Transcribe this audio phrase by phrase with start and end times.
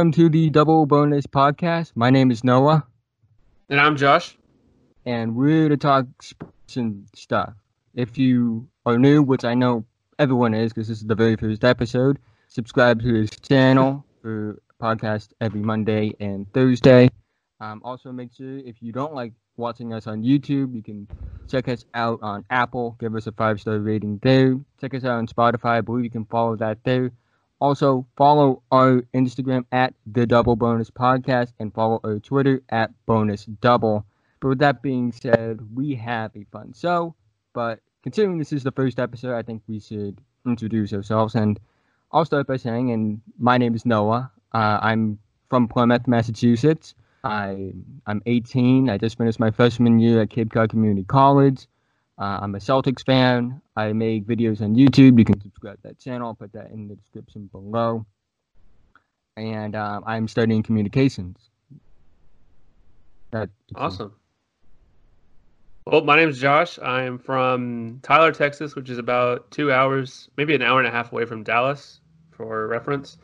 [0.00, 1.92] Welcome to the Double Bonus Podcast.
[1.94, 2.86] My name is Noah,
[3.68, 4.34] And I'm Josh.
[5.04, 7.52] and we're to talk sports and stuff.
[7.94, 9.84] If you are new, which I know
[10.18, 12.18] everyone is because this is the very first episode,
[12.48, 17.10] subscribe to his channel for podcast every Monday and Thursday.
[17.60, 21.08] Um, also, make sure if you don't like watching us on YouTube, you can
[21.46, 22.96] check us out on Apple.
[23.00, 24.58] Give us a five star rating there.
[24.80, 25.72] Check us out on Spotify.
[25.72, 27.12] I believe you can follow that there.
[27.60, 33.44] Also, follow our Instagram at the Double Bonus Podcast and follow our Twitter at Bonus
[33.44, 34.06] Double.
[34.40, 37.14] But with that being said, we have a fun show.
[37.52, 41.34] But considering this is the first episode, I think we should introduce ourselves.
[41.34, 41.60] And
[42.12, 44.30] I'll start by saying, and my name is Noah.
[44.54, 45.18] Uh, I'm
[45.50, 46.94] from Plymouth, Massachusetts.
[47.22, 47.74] I
[48.06, 48.88] I'm 18.
[48.88, 51.66] I just finished my freshman year at Cape Cod Community College.
[52.20, 53.62] Uh, I'm a Celtics fan.
[53.76, 55.18] I make videos on YouTube.
[55.18, 56.28] You can subscribe to that channel.
[56.28, 58.04] I'll put that in the description below.
[59.38, 61.38] And um, I'm studying communications.
[63.30, 64.12] That, Awesome.
[65.86, 66.78] Well, my name is Josh.
[66.78, 71.10] I'm from Tyler, Texas, which is about two hours, maybe an hour and a half
[71.12, 72.00] away from Dallas,
[72.32, 73.16] for reference.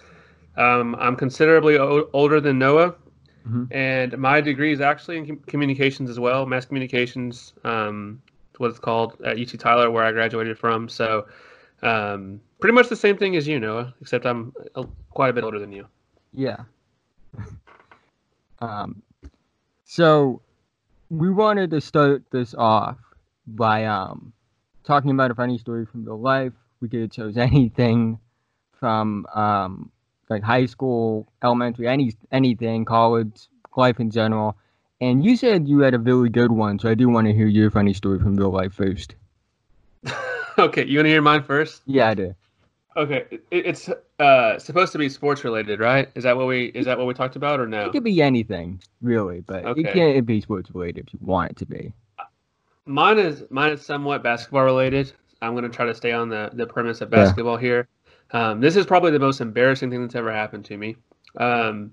[0.57, 2.95] Um, I'm considerably o- older than Noah,
[3.47, 3.69] Mhm.
[3.71, 7.53] and my degree is actually in com- communications as well, mass communications.
[7.63, 8.23] Um,
[8.59, 10.89] what it's called at UT Tyler, where I graduated from.
[10.89, 11.27] So,
[11.83, 15.45] um, pretty much the same thing as you, Noah, except I'm a, quite a bit
[15.45, 15.87] older than you.
[16.33, 16.65] Yeah.
[18.61, 19.03] um,
[19.85, 20.43] so
[21.11, 22.99] we wanted to start this off
[23.47, 24.33] by um
[24.85, 26.53] talking about a funny story from real life.
[26.81, 28.19] We could have chose anything
[28.73, 29.91] from um
[30.29, 34.57] like high school, elementary, any anything, college, life in general.
[35.01, 37.47] And you said you had a really good one, so I do want to hear
[37.47, 39.15] your funny story from real life first.
[40.59, 41.83] okay, you want to hear mine first?
[41.87, 42.35] Yeah, I do.
[42.97, 46.09] Okay, it, it's uh supposed to be sports related, right?
[46.15, 47.87] Is that what we is that what we talked about or no?
[47.87, 51.57] It could be anything, really, but it can't be sports related if you want it
[51.59, 51.93] to be.
[52.87, 55.13] Mine is mine is somewhat basketball related.
[55.43, 57.25] I'm gonna try to stay on the the premise of Yeah.
[57.25, 57.87] basketball here.
[58.31, 60.97] Um, this is probably the most embarrassing thing that's ever happened to me.
[61.37, 61.93] Um,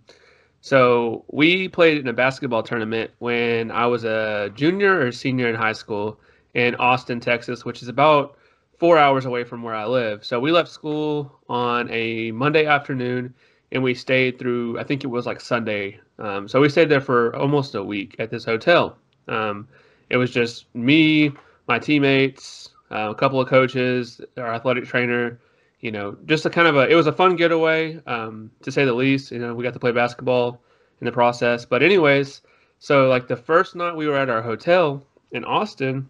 [0.64, 5.56] so we played in a basketball tournament when I was a junior or senior in
[5.56, 6.22] high school
[6.54, 8.38] in Austin, Texas, which is about
[8.80, 10.24] four hours away from where I live.
[10.24, 13.34] So we left school on a Monday afternoon
[13.74, 16.00] and we stayed through, I think it was like Sunday.
[16.18, 18.96] Um, so we stayed there for almost a week at this hotel.
[19.28, 19.68] Um,
[20.10, 21.34] it was just me,
[21.68, 25.42] my teammates, uh, a couple of coaches, our athletic trainer,
[25.84, 28.86] you know, just a kind of a, it was a fun getaway, um, to say
[28.86, 29.32] the least.
[29.34, 30.64] You know, we got to play basketball
[31.02, 31.66] in the process.
[31.66, 32.42] But, anyways,
[32.80, 36.10] so like the first night we were at our hotel in Austin,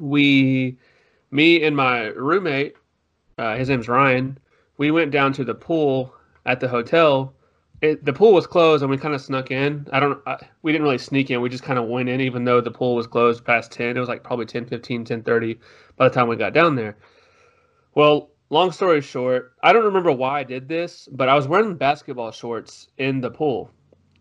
[0.00, 0.76] we,
[1.30, 2.74] me and my roommate,
[3.38, 4.36] uh, his name's Ryan,
[4.76, 6.12] we went down to the pool
[6.44, 7.32] at the hotel.
[7.82, 9.86] It, the pool was closed and we kind of snuck in.
[9.92, 11.40] I don't, I, we didn't really sneak in.
[11.40, 13.96] We just kind of went in, even though the pool was closed past 10.
[13.96, 15.60] It was like probably 10, 15, 10, 30
[15.96, 16.96] by the time we got down there.
[17.94, 21.74] Well, long story short, I don't remember why I did this, but I was wearing
[21.76, 23.70] basketball shorts in the pool.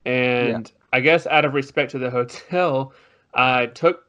[0.05, 2.93] And I guess out of respect to the hotel,
[3.33, 4.05] I took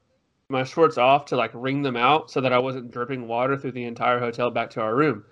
[0.49, 3.73] my shorts off to like wring them out so that I wasn't dripping water through
[3.73, 5.25] the entire hotel back to our room.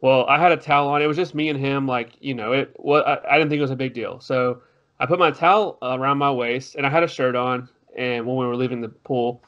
[0.00, 1.02] Well, I had a towel on.
[1.02, 1.86] It was just me and him.
[1.86, 2.74] Like, you know, it.
[2.78, 4.18] Well, I, I didn't think it was a big deal.
[4.20, 4.62] So
[4.98, 7.68] I put my towel around my waist, and I had a shirt on.
[7.96, 9.42] And when we were leaving the pool,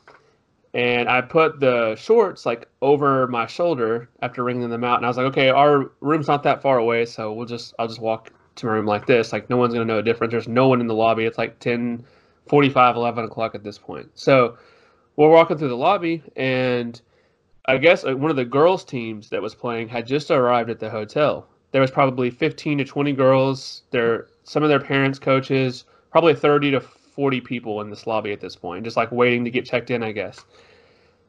[0.74, 4.96] and I put the shorts like over my shoulder after wringing them out.
[4.96, 7.88] And I was like, okay, our room's not that far away, so we'll just I'll
[7.88, 9.32] just walk to my room like this.
[9.32, 10.30] Like no one's gonna know the difference.
[10.30, 11.24] There's no one in the lobby.
[11.24, 12.04] It's like 10,
[12.46, 14.10] 45, 11 o'clock at this point.
[14.14, 14.56] So
[15.16, 17.00] we're walking through the lobby, and
[17.66, 20.80] I guess uh, one of the girls' teams that was playing had just arrived at
[20.80, 21.46] the hotel.
[21.72, 23.82] There was probably 15 to 20 girls.
[23.90, 28.40] There, some of their parents, coaches, probably 30 to 40 people in this lobby at
[28.40, 30.44] this point, just like waiting to get checked in, I guess.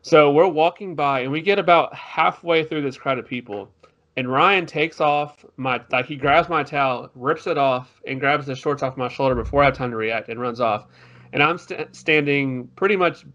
[0.03, 3.71] So we're walking by, and we get about halfway through this crowd of people,
[4.17, 8.45] and Ryan takes off my like he grabs my towel, rips it off, and grabs
[8.45, 10.87] the shorts off my shoulder before I have time to react, and runs off.
[11.31, 13.25] And I'm st- standing pretty much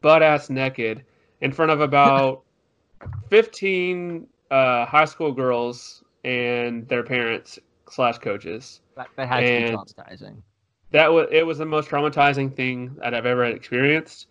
[0.00, 1.04] butt ass naked
[1.42, 2.42] in front of about
[3.28, 7.58] 15 uh, high school girls and their parents
[7.90, 8.80] slash coaches.
[8.96, 10.36] That, that has to be traumatizing.
[10.90, 14.28] That was it was the most traumatizing thing that I've ever experienced.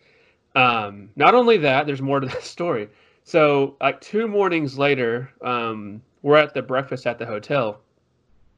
[0.56, 2.90] Um, not only that, there's more to the story.
[3.24, 7.82] So, like two mornings later, um, we're at the breakfast at the hotel,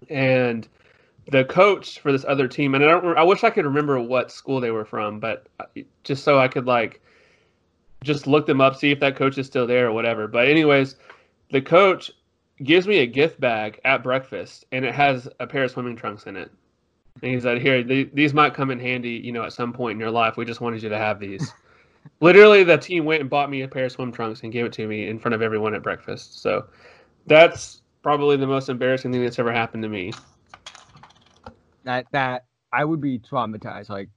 [0.10, 0.68] and
[1.32, 4.32] the coach for this other team, and I don't, I wish I could remember what
[4.32, 5.66] school they were from, but uh,
[6.04, 7.02] just so I could like
[8.04, 10.28] just look them up, see if that coach is still there or whatever.
[10.28, 10.96] But anyways,
[11.52, 12.12] the coach
[12.64, 16.26] gives me a gift bag at breakfast, and it has a pair of swimming trunks
[16.26, 16.52] in it.
[17.22, 19.94] And he said, "Here, th- these might come in handy, you know, at some point
[19.96, 20.38] in your life.
[20.38, 21.54] We just wanted you to have these."
[22.22, 24.74] Literally, the team went and bought me a pair of swim trunks and gave it
[24.74, 26.42] to me in front of everyone at breakfast.
[26.42, 26.68] So,
[27.28, 30.14] that's probably the most embarrassing thing that's ever happened to me.
[31.84, 33.90] That that I would be traumatized.
[33.90, 34.10] Like,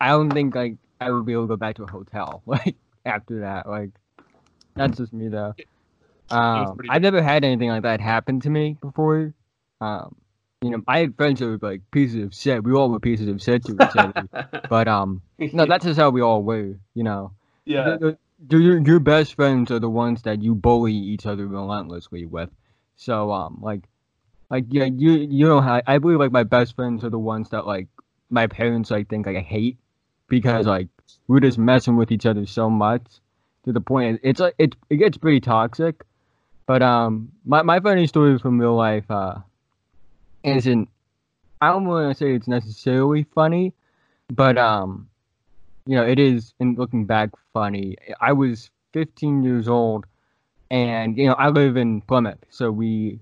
[0.00, 2.42] I don't think like I would be able to go back to a hotel.
[2.46, 3.90] Like after that, like
[4.76, 5.54] that's just me though.
[6.30, 9.34] Um, I've never had anything like that happen to me before.
[9.80, 10.16] Um,
[10.62, 12.62] you know, I had friends that were like pieces of shit.
[12.64, 14.28] We all were pieces of shit to each other.
[14.68, 16.76] But um, no, that's just how we all were.
[16.94, 17.32] You know,
[17.64, 17.96] yeah.
[17.96, 18.18] The-
[18.48, 22.50] the- your your best friends are the ones that you bully each other relentlessly with.
[22.96, 23.82] So um, like,
[24.50, 27.50] like yeah, you you know how I believe like my best friends are the ones
[27.50, 27.86] that like
[28.30, 29.78] my parents like think like I hate
[30.28, 30.88] because like
[31.28, 33.02] we're just messing with each other so much
[33.64, 36.02] to the point it's like it it gets pretty toxic.
[36.66, 39.36] But um, my my funny story from real life uh
[40.44, 40.88] isn't
[41.60, 43.72] I don't want to say it's necessarily funny,
[44.32, 45.08] but um,
[45.86, 47.96] you know, it is in looking back funny.
[48.20, 50.06] I was 15 years old,
[50.72, 53.20] and you know, I live in Plymouth, so we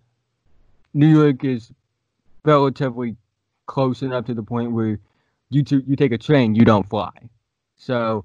[0.94, 1.70] New York is
[2.44, 3.16] relatively
[3.66, 4.98] close enough to the point where
[5.50, 7.12] you to, you take a train, you don't fly.
[7.76, 8.24] So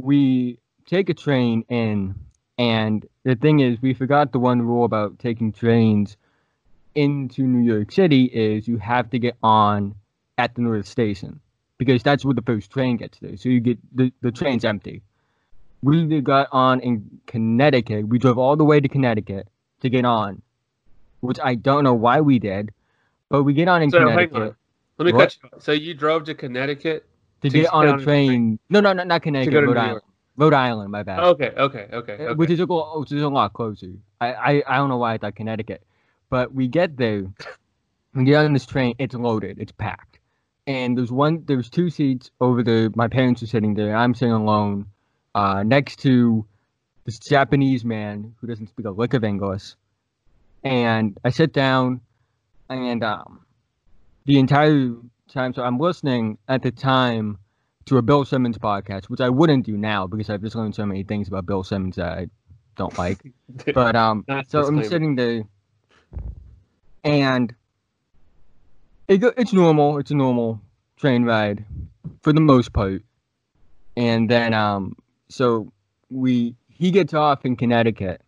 [0.00, 2.14] we take a train in,
[2.58, 6.16] and the thing is, we forgot the one rule about taking trains
[6.94, 9.94] into New York City is you have to get on
[10.36, 11.40] at the North Station
[11.78, 13.36] because that's where the first train gets there.
[13.36, 15.02] So you get the, the train's empty.
[15.82, 18.08] We got on in Connecticut.
[18.08, 19.46] We drove all the way to Connecticut
[19.80, 20.42] to get on,
[21.20, 22.72] which I don't know why we did,
[23.28, 24.56] but we get on in So, Connecticut on.
[24.98, 25.36] Let me What?
[25.40, 25.60] cut you.
[25.60, 27.04] So you drove to Connecticut?
[27.42, 28.28] to to get on a train.
[28.28, 28.58] train.
[28.70, 30.02] No, no, no, not Connecticut, Rhode Island.
[30.36, 31.20] Rhode Island, my bad.
[31.20, 32.34] Okay, okay, okay, okay.
[32.34, 33.92] which is a go- which is a lot closer.
[34.20, 35.82] I, I I don't know why I thought Connecticut,
[36.30, 37.24] but we get there,
[38.14, 38.94] we get on this train.
[38.98, 39.58] It's loaded.
[39.58, 40.18] It's packed,
[40.66, 41.44] and there's one.
[41.46, 42.90] There's two seats over there.
[42.94, 43.96] My parents are sitting there.
[43.96, 44.86] I'm sitting alone,
[45.34, 46.44] uh, next to
[47.04, 49.74] this Japanese man who doesn't speak a lick of English,
[50.64, 52.00] and I sit down,
[52.68, 53.40] and um,
[54.26, 54.94] the entire
[55.32, 55.54] time.
[55.54, 57.38] So I'm listening at the time
[57.88, 60.84] to a Bill Simmons podcast, which I wouldn't do now because I've just learned so
[60.84, 62.26] many things about Bill Simmons that I
[62.76, 63.18] don't like.
[63.74, 65.42] But um, so I'm sitting there,
[67.04, 67.54] and
[69.08, 69.98] it it's normal.
[69.98, 70.60] It's a normal
[70.96, 71.64] train ride
[72.22, 73.02] for the most part.
[73.96, 74.96] And then um,
[75.28, 75.72] so
[76.10, 78.20] we he gets off in Connecticut,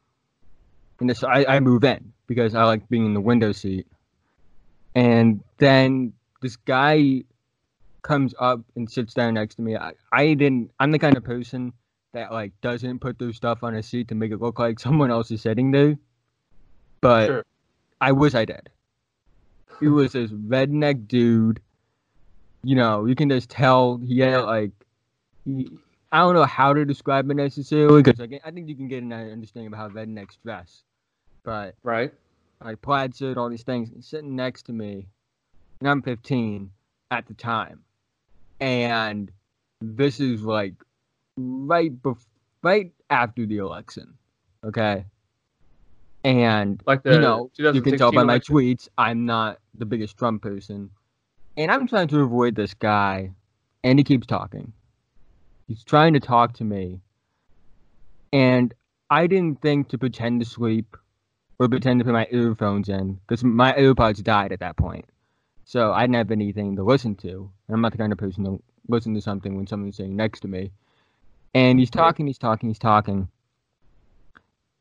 [0.99, 3.87] and I I move in because I like being in the window seat.
[4.95, 6.13] And then
[6.43, 7.23] this guy
[8.03, 9.77] comes up and sits down next to me.
[9.77, 10.71] I, I didn't.
[10.81, 11.73] I'm the kind of person
[12.13, 15.11] that like doesn't put their stuff on a seat to make it look like someone
[15.11, 15.97] else is sitting there.
[17.01, 17.45] But Sure.
[18.01, 18.71] I wish I did.
[19.79, 21.61] He was this redneck dude.
[22.63, 24.73] You know, you can just tell he had like.
[25.45, 25.71] He,
[26.13, 29.03] I don't know how to describe it necessarily because like, I think you can get
[29.03, 30.83] an understanding of how rednecks dress.
[31.45, 32.13] But Right?
[32.63, 35.07] like plaid shirt, all these things, sitting next to me,
[35.81, 36.71] and I'm 15
[37.11, 37.81] at the time,
[38.61, 39.31] and
[39.81, 40.75] this is like
[41.39, 42.27] right bef-
[42.63, 44.15] right after the election,
[44.65, 45.07] okay,
[46.25, 48.55] and Like the you know you can tell 2016 by my election?
[48.55, 50.91] tweets I'm not the biggest Trump person,
[51.57, 53.33] and I'm trying to avoid this guy,
[53.85, 54.73] and he keeps talking.
[55.69, 57.01] He's trying to talk to me,
[58.33, 58.75] and
[59.11, 60.97] I didn't think to pretend to sleep
[61.59, 65.05] or pretend to put my earphones in because my AirPods died at that point.
[65.65, 67.29] So I didn't have anything to listen to.
[67.69, 70.41] And I'm not the kind of person to listen to something when someone's sitting next
[70.41, 70.73] to me.
[71.55, 73.29] And he's talking, he's talking, he's talking.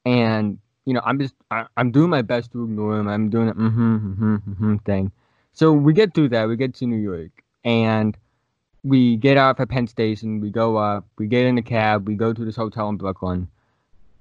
[0.06, 3.08] And, you know, I'm just, I, I'm doing my best to ignore him.
[3.08, 5.12] I'm doing a mm-hmm, mm-hmm, mm-hmm thing.
[5.54, 6.48] So we get through that.
[6.48, 7.30] We get to New York.
[7.64, 8.18] And
[8.84, 10.42] we get off at Penn Station.
[10.42, 11.06] We go up.
[11.20, 12.08] We get in a cab.
[12.08, 13.48] We go to this hotel in Brooklyn.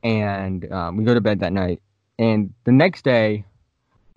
[0.03, 1.81] And um, we go to bed that night.
[2.19, 3.47] And the next day,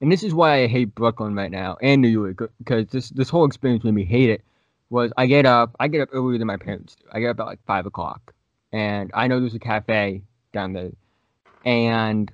[0.02, 3.30] and this is why I hate Brooklyn right now and New York because this this
[3.30, 4.42] whole experience made me hate it.
[4.90, 7.06] Was I get up, I get up earlier than my parents do.
[7.14, 8.34] I get up at like five o'clock,
[8.74, 10.92] and I know there's a cafe down there,
[11.64, 12.32] and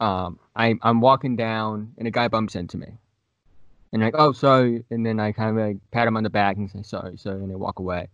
[0.00, 2.88] um, I I'm walking down, and a guy bumps into me,
[3.92, 6.56] and like oh sorry, and then I kind of like pat him on the back
[6.56, 8.08] and say sorry, sorry, and I walk away.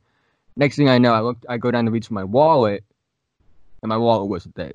[0.56, 2.82] Next thing I know, I look, I go down to reach for my wallet,
[3.82, 4.72] and my wallet wasn't there.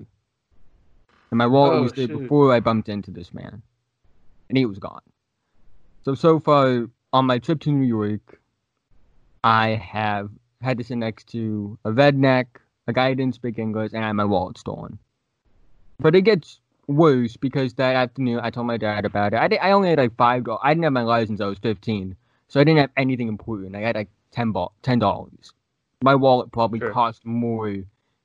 [1.32, 2.20] And my wallet Oh, was there shoot.
[2.20, 3.62] before I bumped into this man.
[4.50, 5.02] And he was gone.
[6.04, 8.40] So, so far on my trip to New York,
[9.44, 10.30] I have
[10.62, 12.46] had to sit next to a redneck,
[12.88, 15.00] a guy who didn't speak English, and I had my wallet stolen.
[16.00, 16.61] But it gets
[16.92, 19.40] worse because that afternoon I told my dad about it.
[19.40, 20.62] I, did, I only had like five dollars.
[20.64, 21.42] I didn't have my license.
[21.42, 22.16] I was fifteen,
[22.48, 23.76] so I didn't have anything important.
[23.76, 25.54] I had like ten ball, ten dollars.
[26.04, 26.92] My wallet probably Sure.
[26.92, 27.76] cost more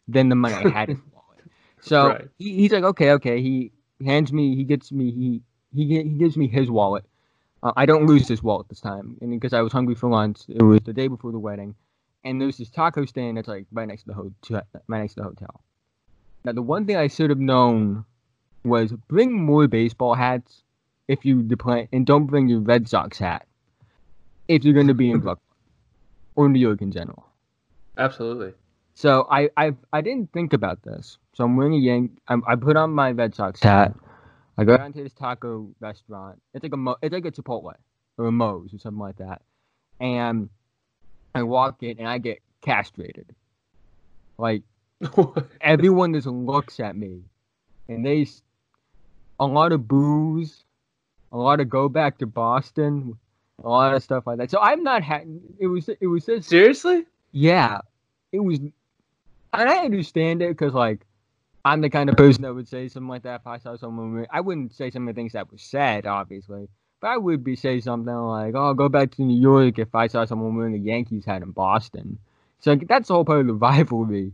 [0.09, 1.45] than the money I had in the wallet.
[1.81, 2.29] So Right.
[2.39, 3.41] he, he's like, okay, okay.
[3.41, 3.73] He
[4.05, 5.43] hands me, he gets me, he
[5.75, 7.05] he he gives me his wallet.
[7.63, 10.41] Uh, I don't lose this wallet this time, and because I was hungry for lunch,
[10.49, 11.75] it was the day before the wedding,
[12.25, 15.21] and there's this taco stand that's like right next to the hotel, right next to
[15.21, 15.61] the hotel.
[16.45, 18.05] Now the one thing I should have known
[18.67, 20.63] was bring more baseball hats
[21.09, 23.47] if you play, and don't bring your Red Sox hat
[24.49, 25.43] if you're going to be in Brooklyn
[26.35, 27.27] or New York in general.
[27.97, 28.53] Absolutely.
[28.95, 31.19] So I I I didn't think about this.
[31.35, 32.19] So I'm wearing a Yank.
[32.29, 33.95] I'm, I put on my Red Sox hat.
[34.59, 36.41] I go down to this taco restaurant.
[36.55, 37.75] It's like a Mo, it's like a Chipotle
[38.17, 39.43] or a Moe's or something like that.
[40.01, 40.49] And
[41.35, 43.35] I walk in and I get castrated.
[44.39, 44.63] Like
[45.61, 47.21] everyone just looks at me,
[47.89, 48.27] and they
[49.39, 50.65] a lot of boos,
[51.33, 53.19] a lot of go back to Boston,
[53.63, 54.51] a lot of stuff like that.
[54.51, 55.03] So I'm not.
[55.03, 55.23] Ha-
[55.59, 57.07] it was it was Seriously?
[57.33, 57.81] yeah,
[58.33, 58.73] it was, and
[59.53, 61.01] I understand it because like
[61.65, 64.27] I'm the kind of person that would say something like that if I saw someone.
[64.31, 66.69] I wouldn't say some of the things that was said, obviously,
[67.01, 70.07] but I would be say something like, "Oh, go back to New York" if I
[70.07, 72.19] saw someone wearing a Yankees hat in Boston.
[72.61, 74.33] So like, that's the whole part of the rivalry.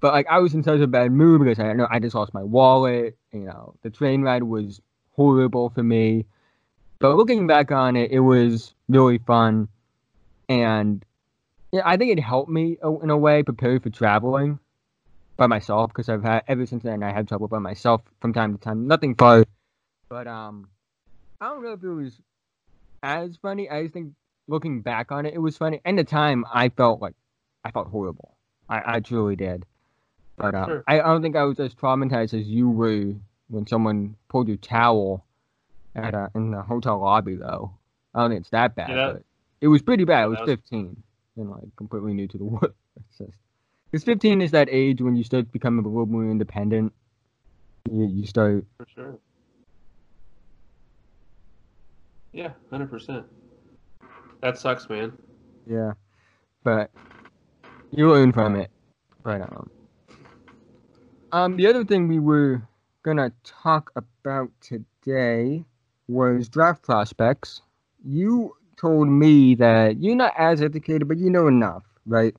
[0.00, 2.32] But like I was in such a bad mood because I know I just lost
[2.32, 3.16] my wallet.
[3.32, 4.80] You know, the train ride was
[5.16, 6.26] horrible for me.
[7.00, 9.68] But looking back on it, it was really fun,
[10.48, 11.04] and
[11.72, 14.58] yeah, I think it helped me in a way prepare for traveling
[15.36, 18.56] by myself because I've had ever since then I had trouble by myself from time
[18.56, 18.88] to time.
[18.88, 19.44] Nothing far,
[20.08, 20.68] but um,
[21.40, 22.20] I don't know if it was
[23.02, 23.70] as funny.
[23.70, 24.14] I just think
[24.48, 25.80] looking back on it, it was funny.
[25.84, 27.14] And the time I felt like
[27.64, 28.36] I felt horrible.
[28.68, 29.64] I, I truly did.
[30.38, 30.84] But um, Sure.
[30.86, 33.14] I, I don't think I was as traumatized as you were
[33.48, 35.24] when someone pulled your towel
[35.94, 37.72] at a, in the hotel lobby, though.
[38.14, 38.90] I don't think it's that bad.
[38.90, 39.24] Yeah, that-
[39.60, 40.18] it was pretty bad.
[40.18, 41.02] I Yeah, was was- 15
[41.36, 42.72] and like completely new to the world.
[43.90, 46.92] Because 15 is that age when you start becoming a little more independent.
[47.90, 48.64] You, you start.
[48.76, 49.18] For sure.
[52.32, 53.24] Yeah, hundred percent.
[54.42, 55.12] That sucks, man.
[55.66, 55.92] Yeah.
[56.62, 56.90] But
[57.90, 58.70] you learn from it.
[59.22, 59.70] But um,
[61.32, 62.62] um, the other thing we were
[63.02, 65.64] gonna talk about today
[66.08, 67.62] was draft prospects.
[68.04, 72.34] You told me that you're not as educated, but you know enough, right?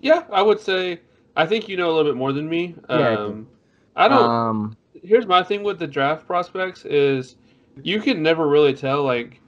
[0.00, 1.00] Yeah, I would say.
[1.36, 2.74] I think you know a little bit more than me.
[2.88, 3.14] Yeah, I.
[3.14, 3.48] Um,
[3.96, 4.30] I don't.
[4.30, 7.36] Um, here's my thing with the draft prospects is
[7.82, 9.02] you can never really tell.
[9.02, 9.40] Like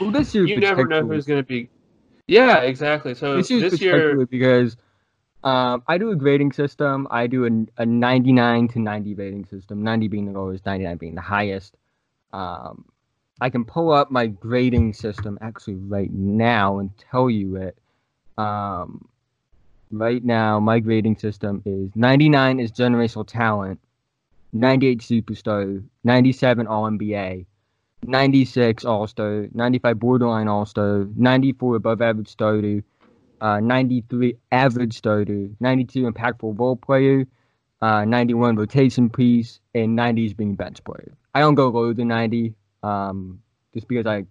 [0.00, 1.68] well, this year you never know who's going to be.
[2.26, 3.14] Yeah, exactly.
[3.14, 4.76] So this this year, because
[5.46, 7.06] um, I do a grading system.
[7.08, 11.14] I do a, a 99 to 90 rating system, 90 being the lowest, 99 being
[11.14, 11.76] the highest.
[12.32, 12.84] Um,
[13.40, 17.78] I can pull up my grading system actually right now and tell you it.
[18.36, 19.08] Um,
[19.92, 23.78] right now, my grading system is 99 is generational talent,
[24.52, 27.46] 98 superstar, 97 All NBA,
[28.02, 32.82] 96 All Star, 95 borderline All Star, 94 above average starter,
[33.46, 37.26] uh, 93 average starter, 92 impactful role player,
[37.80, 41.12] uh, 91 rotation piece, and 90 is being bench player.
[41.32, 43.40] I don't go lower than 90, um,
[43.72, 44.24] just because I,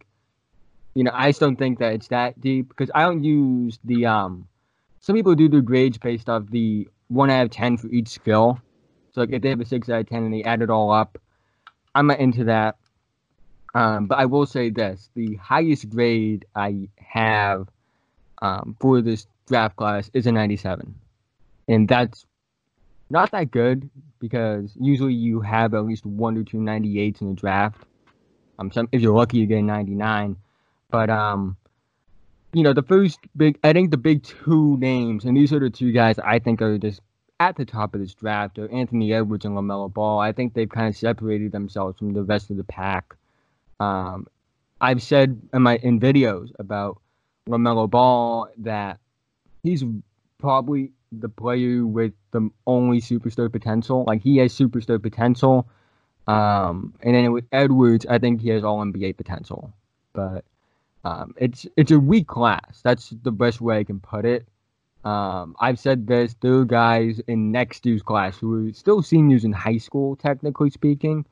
[0.96, 4.06] you know, I just don't think that it's that deep because I don't use the
[4.06, 4.50] um.
[5.00, 8.60] Some people do their grades based off the one out of ten for each skill.
[9.14, 10.92] So like if they have a six out of ten and they add it all
[10.92, 11.18] up,
[11.94, 12.76] I'm not into that.
[13.76, 17.70] Um, but I will say this: the highest grade I have
[18.42, 20.94] um, for this draft class is a 97,
[21.68, 22.26] and that's
[23.10, 23.90] not that good
[24.20, 27.84] because usually you have at least one or two 98s in the draft.
[28.58, 30.38] Um, some if you're lucky, you get a 99.
[30.90, 31.58] But um,
[32.54, 35.70] you know, the first big, I think the big two names, and these are the
[35.70, 37.02] two guys I think are just
[37.40, 40.20] at the top of this draft are Anthony Edwards and LaMelo Ball.
[40.20, 43.16] I think they've kind of separated themselves from the rest of the pack.
[43.80, 44.28] Um,
[44.80, 47.02] I've said in my in videos about
[47.48, 49.00] LaMelo Ball that
[49.64, 49.84] he's
[50.38, 54.04] probably the player with the only superstar potential.
[54.08, 55.68] Like he has superstar potential.
[56.28, 59.74] Um, and then with Edwards, I think he has all NBA potential.
[60.14, 60.44] But
[61.04, 62.82] um, it's it's a weak class.
[62.84, 64.48] That's the best way I can put it.
[65.04, 66.36] Um, I've said this.
[66.42, 71.26] There guys in next year's class who are still seniors in high school, technically speaking,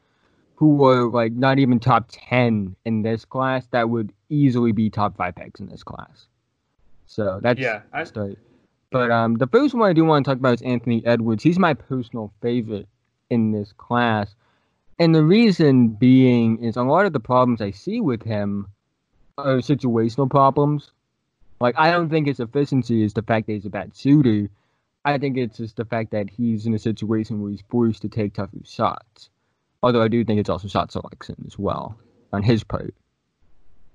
[0.55, 5.17] who were like not even top ten in this class that would easily be top
[5.17, 6.27] five picks in this class.
[7.05, 8.37] So that's yeah, I, start.
[8.91, 11.43] But um, the first one I do want to talk about is Anthony Edwards.
[11.43, 12.87] He's my personal favorite
[13.29, 14.35] in this class.
[14.99, 18.67] And the reason being is a lot of the problems I see with him
[19.37, 20.91] are situational problems.
[21.59, 24.49] Like, I don't think his efficiency is the fact that he's a bad shooter.
[25.05, 28.09] I think it's just the fact that he's in a situation where he's forced to
[28.09, 29.29] take tougher shots.
[29.83, 31.97] Although I do think it's also shot selection as well
[32.31, 32.95] on his part.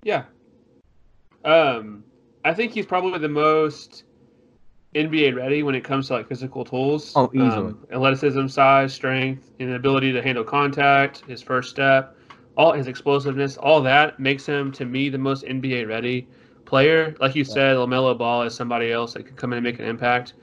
[0.03, 0.25] Yeah.
[1.45, 2.05] Um,
[2.45, 4.05] I think he's probably the most
[4.95, 7.13] NBA ready when it comes to like physical tools.
[7.17, 7.71] Oh, easily.
[7.71, 12.15] Um, athleticism, size, strength, and the ability to handle contact, his first step,
[12.57, 16.29] all his explosiveness, all that makes him to me the most NBA ready
[16.67, 17.17] player.
[17.19, 17.55] Like you yeah.
[17.55, 20.35] said, LaMelo Ball is somebody else that could come in and make an impact.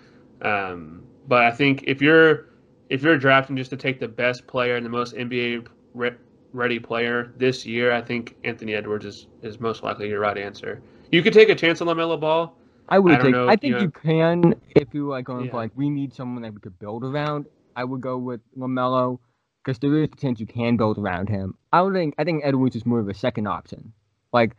[0.42, 2.48] Um, but I think if you're
[2.90, 6.16] if you're drafting just to take the best player and the most NBA re-
[6.54, 10.82] ready player this year, I think Anthony Edwards is, is most likely your right answer.
[11.12, 12.56] You could take a chance on LaMelo Ball.
[12.90, 13.36] I would I take.
[13.36, 15.52] I think you, know, you, can if you like going yeah.
[15.52, 17.48] for like we need someone that we could build around.
[17.76, 19.20] I would go with LaMelo
[19.64, 21.58] because there is a chance you can build around him.
[21.74, 22.14] I would think.
[22.18, 23.92] I think Edwards is more of a second option.
[24.32, 24.56] Like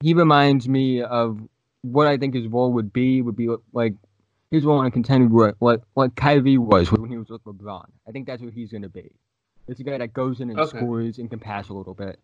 [0.00, 1.38] he reminds me of
[1.82, 3.20] what I think his role would be.
[3.20, 3.94] Would be like
[4.52, 7.86] role in a contender what what what Kyrie was when he was with LeBron.
[8.08, 9.10] I think that's what he's going to be.
[9.68, 10.78] It's a guy that goes in and okay.
[10.78, 12.20] scores and can pass a little bit.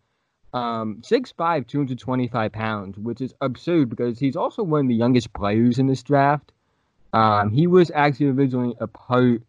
[0.54, 5.78] Um, 6'5", 225 pounds, which is absurd because he's also one of the youngest players
[5.78, 6.52] in this draft.
[7.14, 9.42] Um, he was actually originally a part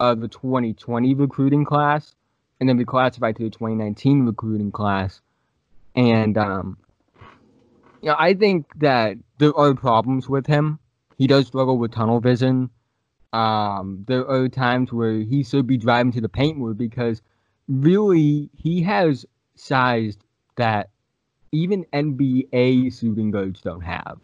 [0.00, 2.14] of the 2020 recruiting class,
[2.60, 5.20] and then reclassified to the 2019 recruiting class.
[5.94, 6.78] And um,
[8.02, 10.78] you know, I think that there are problems with him.
[11.18, 12.70] He does struggle with tunnel vision.
[13.32, 17.20] Um, there are times where he should be driving to the paint more because
[17.66, 20.24] really he has sized
[20.56, 20.90] that
[21.52, 24.20] even NBA shooting guards don't have.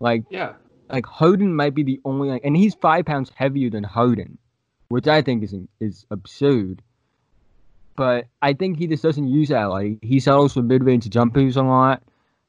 [0.00, 0.54] Like yeah,
[0.90, 4.36] like Harden might be the only like, and he's five pounds heavier than Harden,
[4.88, 6.82] which I think is is absurd.
[7.96, 9.66] But I think he just doesn't use that.
[9.66, 12.02] Like he settles for mid range jumpers a lot,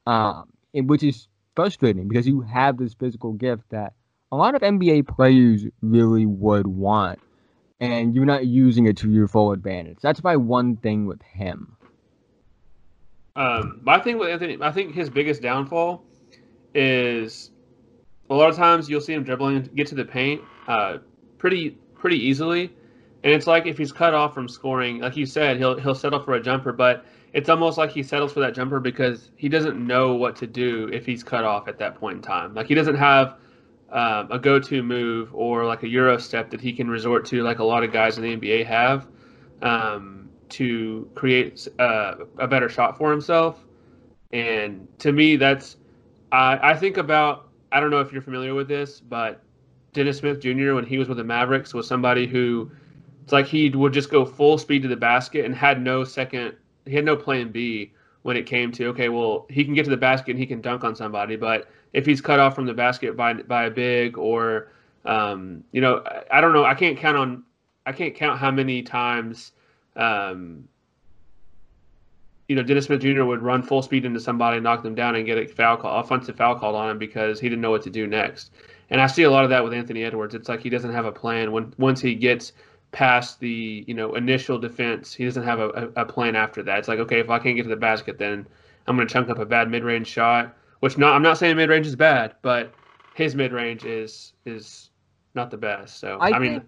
[0.07, 3.93] um, which is frustrating because you have this physical gift that
[4.31, 7.19] a lot of NBA players really would want,
[7.79, 9.97] and you're not using it to your full advantage.
[10.01, 11.77] That's my one thing with him.
[13.35, 16.03] Um, my thing with Anthony, I think his biggest downfall
[16.73, 17.51] is
[18.29, 20.97] a lot of times you'll see him dribbling, get to the paint, uh,
[21.37, 22.71] pretty pretty easily,
[23.23, 26.19] and it's like if he's cut off from scoring, like you said, he'll he'll settle
[26.19, 29.77] for a jumper, but it's almost like he settles for that jumper because he doesn't
[29.77, 32.55] know what to do if he's cut off at that point in time.
[32.55, 33.35] Like he doesn't have
[33.91, 37.59] um, a go-to move or like a euro step that he can resort to, like
[37.59, 39.07] a lot of guys in the NBA have.
[39.61, 40.15] Um,
[40.49, 43.65] to create uh, a better shot for himself.
[44.31, 45.77] And to me, that's
[46.31, 47.49] I, I think about.
[47.71, 49.43] I don't know if you're familiar with this, but
[49.93, 50.73] Dennis Smith Jr.
[50.73, 52.71] when he was with the Mavericks was somebody who
[53.23, 56.55] it's like he would just go full speed to the basket and had no second.
[56.85, 57.91] He had no plan B
[58.23, 60.61] when it came to okay, well he can get to the basket and he can
[60.61, 64.17] dunk on somebody, but if he's cut off from the basket by by a big
[64.17, 64.71] or
[65.05, 67.43] um, you know I, I don't know I can't count on
[67.85, 69.51] I can't count how many times
[69.95, 70.67] um,
[72.47, 73.23] you know, Dennis Smith Jr.
[73.23, 76.35] would run full speed into somebody, knock them down, and get a foul call, offensive
[76.35, 78.51] foul called on him because he didn't know what to do next.
[78.91, 80.35] And I see a lot of that with Anthony Edwards.
[80.35, 82.53] It's like he doesn't have a plan when once he gets
[82.95, 86.79] past the you know initial defense, he doesn't have a, a, plan after that.
[86.79, 88.47] It's like okay, if I can't get to the basket, then
[88.87, 90.55] I'm going to chunk up a bad mid range shot.
[90.79, 92.73] Which not I'm not saying mid range is bad, but
[93.13, 94.91] his mid range is is
[95.33, 95.99] not the best.
[95.99, 96.61] So I, I mean,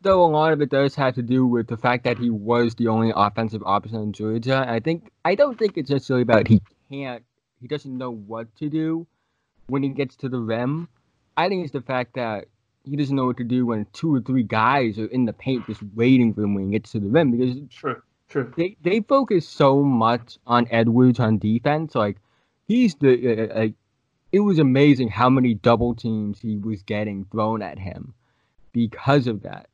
[0.00, 2.74] though a lot of it does have to do with the fact that he was
[2.76, 4.64] the only offensive option in Georgia.
[4.66, 7.22] I think I don't think it's necessarily about he can't
[7.60, 9.06] he doesn't know what to do
[9.66, 10.88] when he gets to the rim.
[11.36, 12.46] I think it's the fact that
[12.84, 15.66] he doesn't know what to do when two or three guys are in the paint
[15.66, 18.52] just waiting for him when he gets to the rim because true, true.
[18.56, 21.94] They they focus so much on Edwards on defense.
[21.94, 22.18] Like
[22.68, 23.74] he's the uh, like
[24.32, 28.14] it was amazing how many double teams he was getting thrown at him
[28.72, 29.68] because of that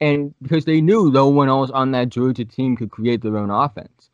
[0.00, 3.50] and because they knew no one else on that Georgia team could create their own
[3.50, 4.10] offense.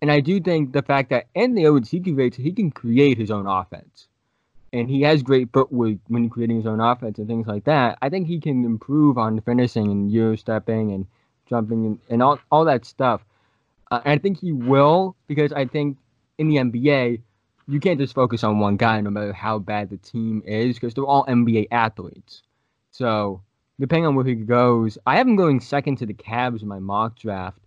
[0.00, 3.30] And I do think the fact that Anthony Edwards he creates he can create his
[3.30, 4.08] own offense,
[4.74, 7.96] and he has great footwork when creating his own offense and things like that.
[8.02, 11.06] I think he can improve on finishing and euro stepping and
[11.48, 13.24] jumping and, and all all that stuff.
[13.92, 15.96] Uh, and I think he will because I think
[16.38, 17.20] in the NBA
[17.68, 20.92] you can't just focus on one guy no matter how bad the team is because
[20.92, 22.42] they're all NBA athletes.
[22.90, 23.42] So
[23.78, 26.80] depending on where he goes, I have him going second to the Cavs in my
[26.80, 27.60] mock draft.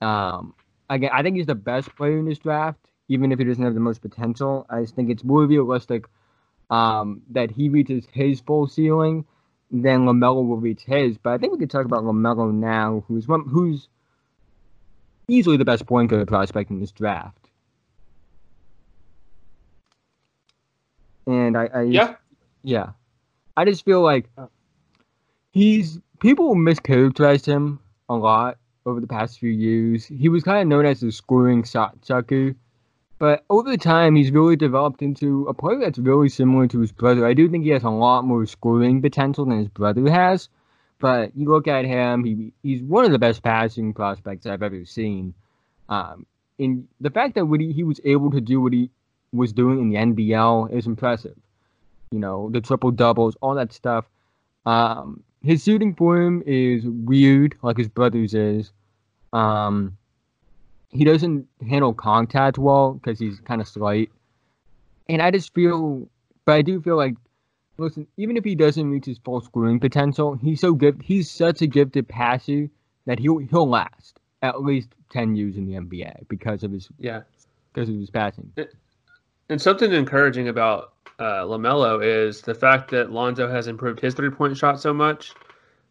[0.00, 0.54] Um,
[0.90, 3.74] again, I think he's the best player in this draft, even if he doesn't have
[3.74, 4.66] the most potential.
[4.68, 6.06] I just think it's more realistic
[6.72, 9.24] um, that he reaches his full ceiling
[9.72, 11.16] then Lamelo will reach his.
[11.16, 13.88] But I think we could talk about Lamelo now, who's one, who's
[15.28, 17.38] easily the best point guard prospect in this draft.
[21.26, 22.16] And I, I Yeah.
[22.62, 22.90] yeah,
[23.56, 24.28] I just feel like
[25.52, 30.04] he's people mischaracterized him a lot over the past few years.
[30.04, 32.54] He was kind of known as the scoring shot chucker,
[33.22, 37.24] but over time he's really developed into a player that's really similar to his brother.
[37.24, 40.48] I do think he has a lot more scoring potential than his brother has,
[40.98, 44.84] but you look at him, he he's one of the best passing prospects I've ever
[44.84, 45.34] seen.
[45.88, 46.26] Um,
[46.58, 48.90] and the fact that what he, he was able to do what he
[49.32, 51.36] was doing in the NBL is impressive.
[52.10, 54.04] You know, the triple doubles, all that stuff.
[54.66, 58.72] Um, his shooting form is weird, like his brother's is.
[59.32, 59.96] Um,
[60.92, 64.10] he doesn't handle contact well because he's kind of slight.
[65.08, 66.08] And I just feel,
[66.44, 67.14] but I do feel like,
[67.78, 71.00] listen, even if he doesn't reach his full scoring potential, he's so good.
[71.02, 72.68] He's such a gifted passer
[73.06, 77.22] that he'll he'll last at least ten years in the NBA because of his Yeah.
[77.72, 78.52] because of his passing.
[79.48, 84.30] And something encouraging about uh, Lamelo is the fact that Lonzo has improved his three
[84.30, 85.32] point shot so much.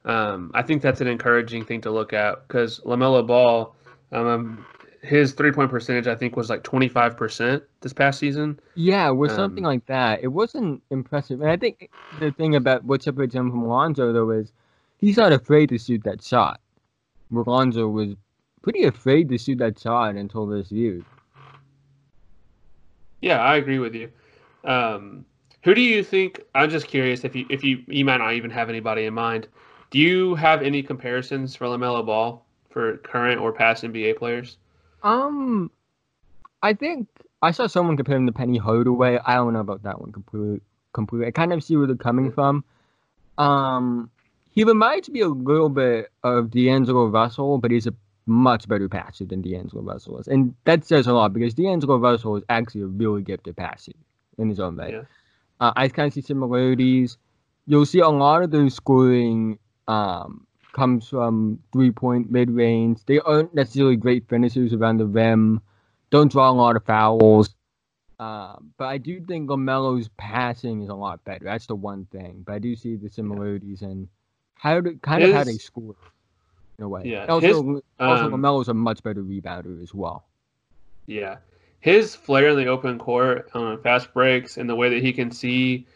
[0.06, 3.76] Um, I think that's an encouraging thing to look at because Lamelo Ball,
[4.12, 4.66] um,
[5.02, 8.60] his three point percentage I think was like twenty five percent this past season.
[8.76, 10.24] Yeah, it was something Um, like that.
[10.24, 11.42] It wasn't impressive.
[11.42, 14.52] And I think the thing about what separates him from Lonzo, though, is
[14.98, 16.60] he's not afraid to shoot that shot.
[17.32, 18.16] Lonzo was
[18.62, 21.02] pretty afraid to shoot that shot until this year.
[23.22, 24.12] Yeah, I agree with you.
[24.64, 25.26] Um,
[25.64, 26.42] who do you think?
[26.56, 29.48] I'm just curious if you if you you might not even have anybody in mind.
[29.92, 34.58] Do you have any comparisons for Lamelo Ball for current or past NBA players?
[35.04, 35.72] Um,
[36.62, 37.08] I think
[37.42, 39.20] I saw someone compare him to Penny Hardaway.
[39.26, 40.62] I don't know about that one completely.
[40.94, 42.66] Completely, I kind of see where they're coming from.
[43.38, 44.12] Um,
[44.50, 47.94] he reminds me a little bit of D'Angelo Russell, but he's a
[48.26, 52.36] much better passer than D'Angelo Russell is, and that says a lot because D'Angelo Russell
[52.36, 53.94] is actually a really gifted passer
[54.38, 54.92] in his own way.
[54.92, 55.04] Yeah.
[55.62, 57.18] Uh, I kind of see similarities.
[57.68, 63.00] You'll see a lot of their scoring um, comes from three point mid range.
[63.06, 65.62] They aren't necessarily great finishers around the rim,
[66.12, 67.50] don't draw a lot of fouls.
[68.20, 71.46] Um, but I do think Lamelo's passing is a lot better.
[71.46, 72.44] That's the one thing.
[72.46, 74.08] But I do see the similarities in
[74.54, 75.96] how to kind of how they score
[76.78, 77.04] in a way.
[77.06, 80.26] Yeah, Also, his, also um, Lamelo's a much better rebounder as well.
[81.08, 81.38] Yeah.
[81.80, 85.32] His flair in the open court on fast breaks and the way that he can
[85.32, 85.88] see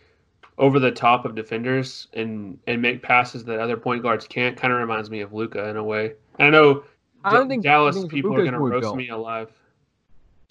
[0.57, 4.71] over the top of defenders and and make passes that other point guards can't kind
[4.73, 6.13] of reminds me of Luka in a way.
[6.39, 6.83] And I know
[7.23, 8.97] I don't D- think Dallas think people Luka's are gonna roast built.
[8.97, 9.51] me alive.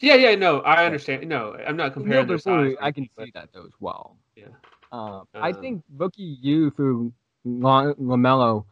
[0.01, 1.27] Yeah, yeah, no, I understand.
[1.29, 2.75] No, I'm not comparing their size.
[2.81, 4.17] I can but- see that though as well.
[4.37, 4.47] Yeah.
[4.93, 7.11] Um, I Um, think rookie you for
[7.45, 8.65] La- Lamelo,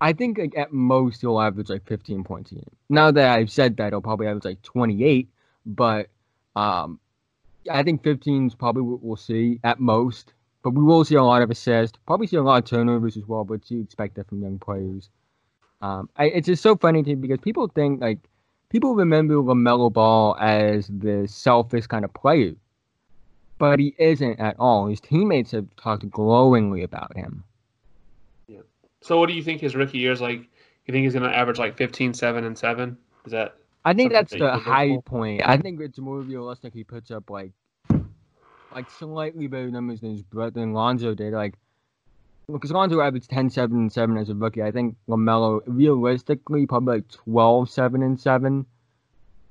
[0.00, 2.70] I think like at most he'll average like 15 points a game.
[2.88, 5.28] Now that I've said that, he'll probably average like 28,
[5.66, 6.08] but
[6.56, 6.98] um,
[7.70, 10.32] I think 15 is probably what we'll see at most.
[10.62, 13.26] But we will see a lot of assists, probably see a lot of turnovers as
[13.26, 13.44] well.
[13.44, 15.08] But you expect that from young players.
[15.82, 18.18] Um, I, it's just so funny to me because people think like
[18.68, 22.54] people remember Lamelo Ball as the selfish kind of player,
[23.58, 24.88] but he isn't at all.
[24.88, 27.44] His teammates have talked glowingly about him.
[28.46, 28.60] Yeah.
[29.00, 30.40] So what do you think his rookie year is like?
[30.86, 32.96] You think he's gonna average like 15, 7, and 7?
[33.24, 35.42] Is that I think that's that the you could look high point.
[35.44, 37.52] I think it's more realistic he puts up like
[38.74, 41.32] like slightly better numbers than his brother than Lonzo did.
[41.32, 41.54] Like
[42.52, 44.62] because Lonzo averaged 10, 7, and 7 as a rookie.
[44.62, 48.66] I think LaMelo realistically probably like 12, 7, and 7.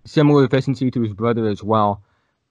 [0.06, 2.02] Similar efficiency to his brother as well.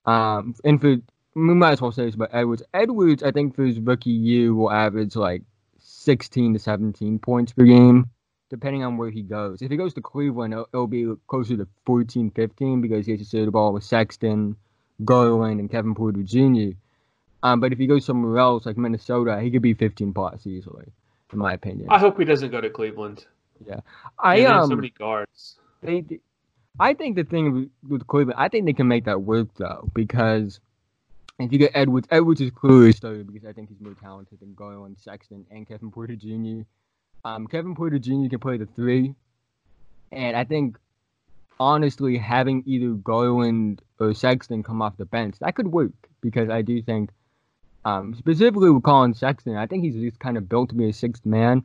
[0.06, 0.96] Um, and for
[1.34, 2.62] we might as well say this about Edwards.
[2.72, 5.42] Edwards, I think for his rookie year will average like
[5.78, 8.10] 16 to 17 points per game
[8.50, 9.62] depending on where he goes.
[9.62, 13.20] If he goes to Cleveland, it'll, it'll be closer to 14, 15 because he has
[13.20, 14.56] to share the ball with Sexton,
[15.04, 16.76] Garland, and Kevin Porter Jr.
[17.42, 20.86] Um, but if he goes somewhere else, like Minnesota, he could be 15 plus easily,
[21.32, 21.88] in my opinion.
[21.90, 23.26] I hope he doesn't go to Cleveland.
[24.18, 25.56] I Yeah, have um, so many guards.
[25.82, 26.04] they,
[26.80, 29.88] I think the thing with, with Cleveland, I think they can make that work though
[29.94, 30.60] because
[31.38, 34.54] if you get Edwards, Edwards is clearly started because I think he's more talented than
[34.54, 36.62] Garland, Sexton, and Kevin Porter Jr.
[37.24, 38.28] Um, Kevin Porter Jr.
[38.28, 39.14] can play the three,
[40.12, 40.78] and I think
[41.60, 46.62] honestly having either Garland or Sexton come off the bench that could work because I
[46.62, 47.10] do think,
[47.84, 50.92] um, specifically with Collin Sexton, I think he's just kind of built to be a
[50.92, 51.64] sixth man.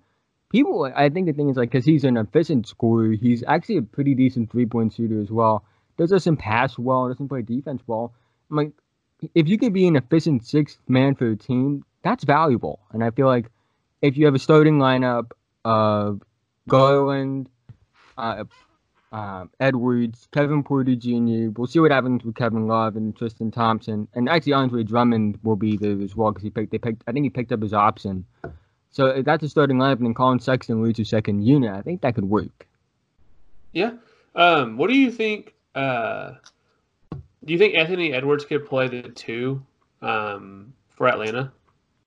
[0.50, 3.82] People, I think the thing is like because he's an efficient scorer, he's actually a
[3.82, 5.64] pretty decent three point shooter as well.
[5.98, 8.14] Doesn't pass well, doesn't play defense well.
[8.50, 8.72] I'm like,
[9.36, 12.80] if you could be an efficient sixth man for a team, that's valuable.
[12.92, 13.50] And I feel like
[14.02, 15.32] if you have a starting lineup
[15.66, 16.22] of
[16.68, 17.50] Garland,
[18.18, 18.44] uh,
[19.14, 21.52] uh, Edwards, Kevin Porter Jr.
[21.56, 25.56] We'll see what happens with Kevin Love and Tristan Thompson, and actually Andre Drummond will
[25.56, 26.72] be there as well because he picked.
[26.72, 27.04] They picked.
[27.08, 28.26] I think he picked up his option.
[28.90, 31.72] So if that's a starting lineup, and then Collin Sexton leads your second unit.
[31.72, 32.68] I think that could work.
[33.72, 33.92] Yeah.
[34.36, 35.54] Um, what do you think?
[35.76, 36.34] Uh,
[37.12, 39.64] do you think Anthony Edwards could play the two
[40.02, 41.52] um, for Atlanta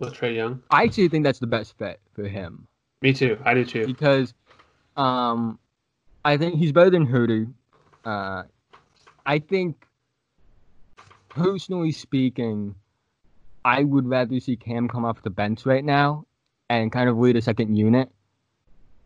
[0.01, 0.61] with Trae Young?
[0.71, 2.67] I actually think that's the best fit for him.
[3.01, 3.39] Me too.
[3.45, 3.87] I do too.
[3.87, 4.35] Because
[4.97, 5.61] um,
[6.27, 7.53] I think he's better than Huerter.
[8.05, 8.43] Uh,
[9.25, 9.77] I think,
[11.29, 12.75] personally speaking,
[13.65, 16.27] I would rather see Cam come off the bench right now
[16.69, 18.11] and kind of lead a second unit.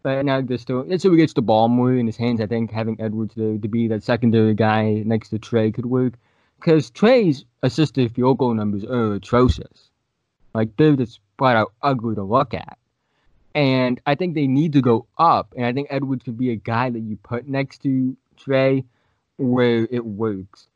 [0.02, 2.40] But now just to, so he gets the ball more in his hands.
[2.40, 6.14] I think having Edwards there to be that secondary guy next to Trae could work.
[6.58, 9.90] Because Trae's assisted field goal numbers are atrocious.
[10.54, 12.78] Like just flat out ugly to look at.
[13.54, 15.54] And I think they need to go up.
[15.56, 18.84] And I think Edwards could be a guy that you put next to Trae
[19.36, 20.68] where it works.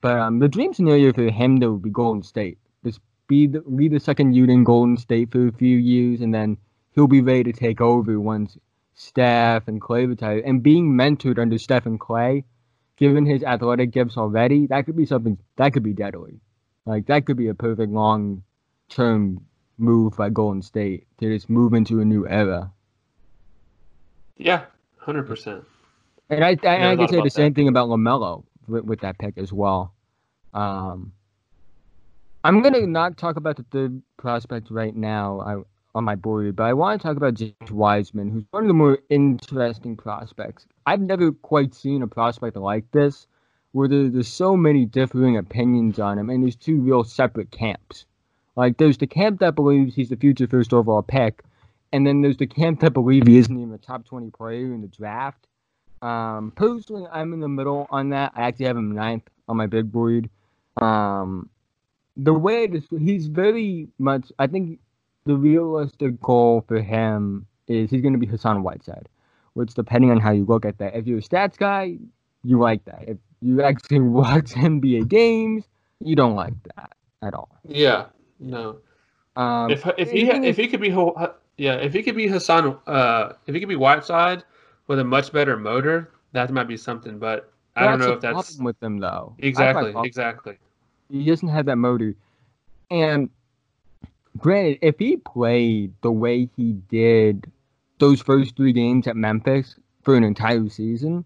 [0.00, 2.58] But um, the dream scenario for him though would be Golden State.
[2.84, 6.32] Just be the be the second unit in Golden State for a few years, and
[6.32, 6.58] then
[6.92, 8.56] he'll be ready to take over once
[8.94, 10.42] Steph and Clay retire.
[10.44, 12.44] And being mentored under Steph and Clay,
[12.96, 16.40] given his athletic gifts already, that could be something that could be deadly.
[16.84, 18.42] Like that could be a perfect long
[18.88, 19.44] term
[19.78, 22.70] move by Golden State to just move into a new era.
[24.36, 24.64] Yeah,
[24.98, 25.64] hundred percent.
[26.28, 29.38] And I, I, I can say the same thing about Lamelo with, with, that pick
[29.38, 29.94] as well.
[30.52, 31.12] Um,
[32.42, 35.62] I'm gonna not talk about the third prospect right now I,
[35.96, 38.74] on my board, but I want to talk about James Wiseman, who's one of the
[38.74, 40.66] more interesting prospects.
[40.84, 43.26] I've never quite seen a prospect like this,
[43.72, 48.04] where there, there's so many differing opinions on him, and there's two real separate camps.
[48.56, 51.42] Like there's the camp that believes he's the future first overall pick,
[51.92, 54.80] and then there's the camp that believes he isn't even a top 20 player in
[54.80, 55.46] the draft.
[56.02, 58.32] Um, personally, I'm in the middle on that.
[58.34, 60.28] I actually have him ninth on my big board.
[60.80, 61.48] Um,
[62.16, 64.32] the way he's very much.
[64.38, 64.80] I think
[65.24, 69.08] the realistic goal for him is he's going to be Hassan Whiteside,
[69.54, 70.94] which depending on how you look at that.
[70.96, 71.98] If you're a stats guy,
[72.44, 73.04] you like that.
[73.06, 75.64] If you actually watch NBA games,
[76.00, 76.92] you don't like that
[77.22, 77.48] at all.
[77.66, 78.06] Yeah,
[78.38, 78.78] no.
[79.36, 80.88] Um, if if he if he could be
[81.58, 84.44] yeah if he could be Hassan uh if he could be Whiteside
[84.86, 88.58] with a much better motor that might be something but I don't know if that's
[88.58, 89.34] with them though.
[89.38, 90.56] Exactly exactly.
[91.10, 92.14] He doesn't have that motor.
[92.90, 93.28] And
[94.38, 97.50] granted if he played the way he did
[97.98, 101.24] those first three games at Memphis for an entire season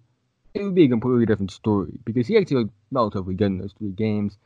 [0.55, 3.73] it would be a completely different story because he actually looked relatively good in those
[3.79, 4.37] three games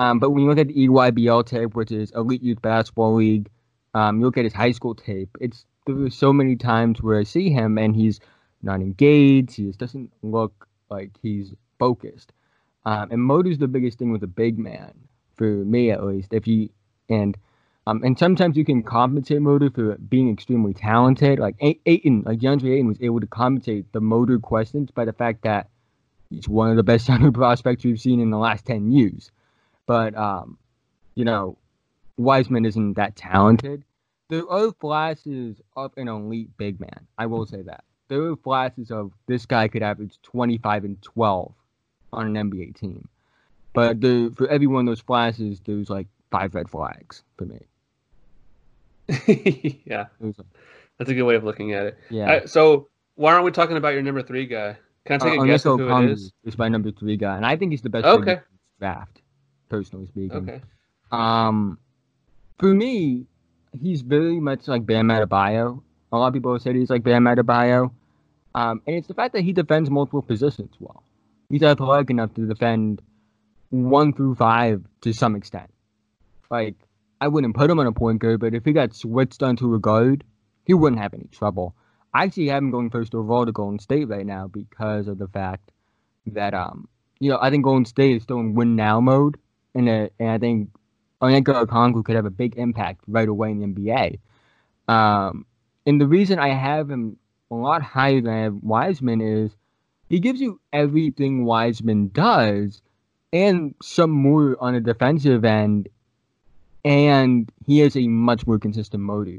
[0.00, 3.50] um, but when you look at the EYBL tape, which is Elite Youth Basketball League,
[3.92, 5.28] um, you look at his high school tape.
[5.42, 8.18] It's there so many times where I see him and he's
[8.62, 9.56] not engaged.
[9.56, 12.32] He just doesn't look like he's focused.
[12.86, 14.94] Um, and motor's the biggest thing with a big man
[15.36, 16.32] for me at least.
[16.32, 16.70] If you
[17.10, 17.36] and
[17.86, 21.38] um, and sometimes you can compensate motor for being extremely talented.
[21.38, 25.42] Like Ayton, like DeAndre Ayton was able to compensate the motor questions by the fact
[25.42, 25.68] that
[26.30, 29.30] he's one of the best center prospects we've seen in the last ten years
[29.90, 30.56] but um,
[31.16, 31.58] you know,
[32.16, 33.82] Wiseman isn't that talented.
[34.28, 37.08] There are flashes of an elite big man.
[37.18, 41.52] I will say that there are flashes of this guy could average 25 and 12
[42.12, 43.08] on an NBA team,
[43.72, 47.58] but the, for every one of those flashes, there's like five red flags for me.
[49.84, 51.98] yeah, that's a good way of looking at it.
[52.10, 52.46] Yeah.
[52.46, 54.76] so why aren't we talking about your number three guy?
[55.04, 56.30] Can I take uh, a guess who it is?
[56.44, 58.06] Is my number three guy, and I think he's the best.
[58.06, 58.38] Okay.
[58.78, 59.19] Draft
[59.70, 60.48] personally speaking.
[60.48, 60.60] Okay.
[61.10, 61.78] Um,
[62.58, 63.26] for me,
[63.80, 65.82] he's very much like Bam Adebayo.
[66.12, 67.90] A lot of people have said he's like Bam Adebayo.
[68.54, 71.02] Um, and it's the fact that he defends multiple positions well.
[71.48, 73.00] He's athletic enough to defend
[73.70, 75.70] one through five to some extent.
[76.50, 76.74] Like,
[77.20, 79.78] I wouldn't put him on a point guard, but if he got switched onto a
[79.78, 80.24] guard,
[80.64, 81.74] he wouldn't have any trouble.
[82.12, 85.28] I actually have him going first overall to Golden State right now because of the
[85.28, 85.70] fact
[86.26, 86.88] that, um,
[87.20, 89.36] you know, I think Golden State is still in win now mode
[89.74, 90.70] and, uh, and I think
[91.22, 94.18] Onyeka Okongwu could have a big impact right away in the NBA.
[94.88, 95.46] Um,
[95.86, 97.16] and the reason I have him
[97.50, 99.52] a lot higher than I have Wiseman is
[100.08, 102.80] he gives you everything Wiseman does
[103.32, 105.88] and some more on the defensive end,
[106.84, 109.38] and he has a much more consistent motor.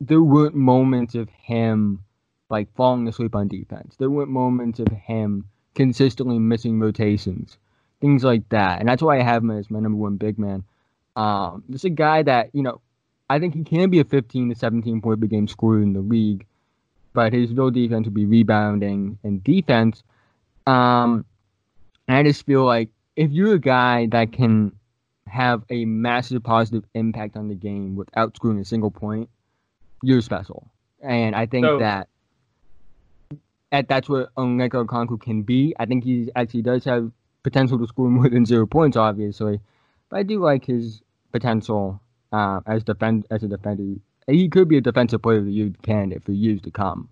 [0.00, 2.02] There weren't moments of him
[2.48, 3.96] like falling asleep on defense.
[3.98, 7.58] There weren't moments of him consistently missing rotations
[8.02, 8.80] things like that.
[8.80, 10.64] And that's why I have him as my number one big man.
[11.16, 12.80] Um, this is a guy that, you know,
[13.30, 16.00] I think he can be a 15 to 17 point per game scorer in the
[16.00, 16.44] league,
[17.14, 20.02] but his real defense would be rebounding and defense.
[20.66, 21.24] Um,
[22.08, 24.72] I just feel like if you're a guy that can
[25.28, 29.30] have a massive positive impact on the game without scoring a single point,
[30.02, 30.66] you're special.
[31.00, 32.08] And I think So- that
[33.70, 35.74] that that's what Onyeka Okongwu can be.
[35.78, 37.10] I think he actually does have
[37.42, 39.60] potential to score more than zero points, obviously.
[40.08, 41.02] But I do like his
[41.32, 42.00] potential
[42.32, 44.00] uh, as defend as a defender.
[44.26, 47.08] He could be a defensive player of the year candidate for years to come.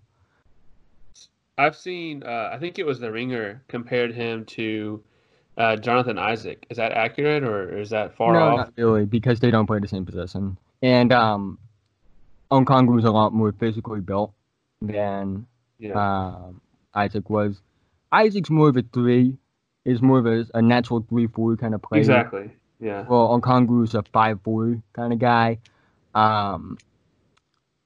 [1.57, 2.23] I've seen.
[2.23, 5.03] Uh, I think it was the Ringer compared him to
[5.57, 6.65] uh, Jonathan Isaac.
[6.69, 8.57] Is that accurate or is that far no, off?
[8.57, 10.57] not really, because they don't play the same position.
[10.81, 11.59] And um,
[12.49, 14.33] Okongwu is a lot more physically built
[14.81, 15.45] than
[15.77, 15.93] Yeah.
[15.93, 16.61] um,
[16.95, 17.61] Isaac was.
[18.11, 19.37] Isaac's more of a three,
[19.85, 21.99] is more of a, a natural three four kind of player.
[21.99, 22.51] exactly.
[22.79, 23.05] Yeah.
[23.07, 25.59] Well, Okongwu is a five four kind of guy.
[26.15, 26.77] Um,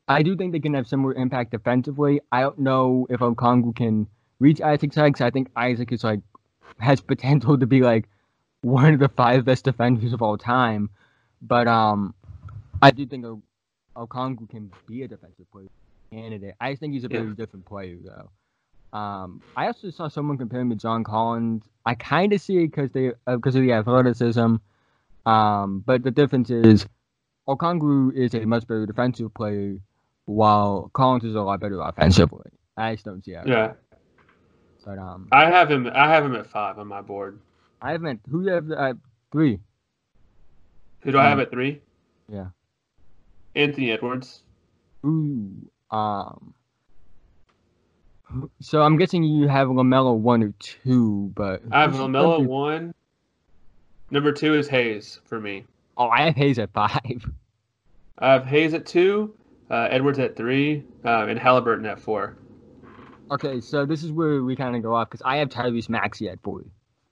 [0.07, 2.21] I do think they can have similar impact defensively.
[2.31, 4.07] I don't know if Okongwu can
[4.39, 5.19] reach Isaac's height.
[5.21, 6.21] I think Isaac is like
[6.79, 8.07] has potential to be like
[8.61, 10.89] one of the five best defenders of all time.
[11.41, 12.13] But um,
[12.81, 13.25] I do think
[13.95, 15.67] Okongwu can be a defensive player
[16.11, 16.55] candidate.
[16.59, 17.21] I just think he's a Yeah.
[17.21, 18.29] very different player though.
[18.93, 21.63] Um, I also saw someone compare him to John Collins.
[21.85, 24.55] I kind of see it because they because of the athleticism.
[25.25, 26.85] Um, but the difference is
[27.47, 29.77] Okongwu is a much better defensive player,
[30.25, 32.49] while Collins is a lot better offensively.
[32.77, 33.47] I just don't see it.
[33.47, 33.73] Yeah.
[34.85, 35.89] But um, I have him.
[35.93, 37.39] I have him at five on my board.
[37.81, 38.21] I haven't.
[38.29, 38.95] Who do you have at
[39.31, 39.59] three?
[41.01, 41.41] Who do I have Hmm.
[41.41, 41.81] at three?
[42.29, 42.47] Yeah.
[43.55, 44.41] Anthony Edwards.
[45.05, 45.51] Ooh.
[45.91, 46.53] Um.
[48.59, 52.49] So I'm guessing you have Lamelo one or two, but I have who's Lamelo number-
[52.49, 52.93] one.
[54.11, 55.65] Number two is Hayes for me.
[55.97, 57.01] Oh, I have Hayes at five.
[58.19, 59.33] I have Hayes at two,
[59.69, 62.37] uh, Edwards at three, uh, and Halliburton at four.
[63.31, 66.29] Okay, so this is where we kind of go off because I have Tyrese Maxey
[66.29, 66.63] at four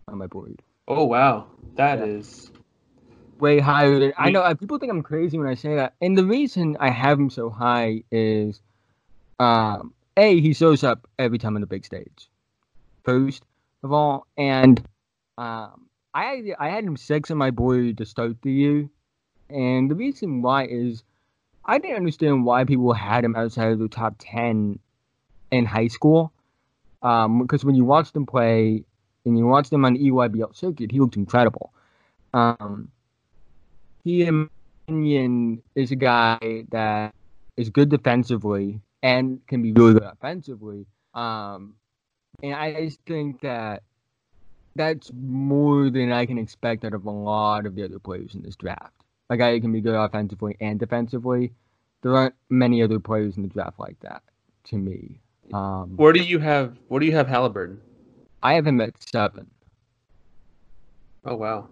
[0.07, 0.61] on my board.
[0.87, 2.05] Oh wow, that Yeah.
[2.05, 2.51] is
[3.39, 4.41] way higher than I know.
[4.41, 7.29] uh, People think I'm crazy when I say that, and the reason I have him
[7.31, 8.61] so high is,
[9.39, 12.29] um, a he shows up every time on the big stage,
[13.03, 13.43] first
[13.83, 14.79] of all, and
[15.37, 18.89] um, I I had him six on my board to start the year,
[19.49, 21.03] and the reason why is
[21.65, 24.79] I didn't understand why people had him outside of the top ten
[25.51, 26.31] in high school,
[27.01, 28.83] um, because when you watch them play
[29.25, 31.73] and you watch them on the EYBL circuit, he looked incredible.
[32.33, 32.89] Um,
[34.03, 34.47] he, in my
[34.87, 37.13] opinion, is a guy that
[37.55, 40.87] is good defensively and can be really good offensively.
[41.13, 41.75] Um,
[42.41, 43.83] and I just think that
[44.75, 48.41] that's more than I can expect out of a lot of the other players in
[48.41, 48.93] this draft.
[49.29, 51.51] A guy who can be good offensively and defensively.
[52.01, 54.23] There aren't many other players in the draft like that,
[54.65, 55.19] to me.
[55.53, 56.75] Um, Where do you have?
[56.87, 57.79] Where do you have Halliburton?
[58.41, 59.49] I have him at seven.
[61.25, 61.69] Oh wow.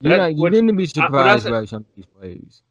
[0.00, 2.04] You're, That- not, you're what- going to be I- I surprised by some of these
[2.06, 2.62] players.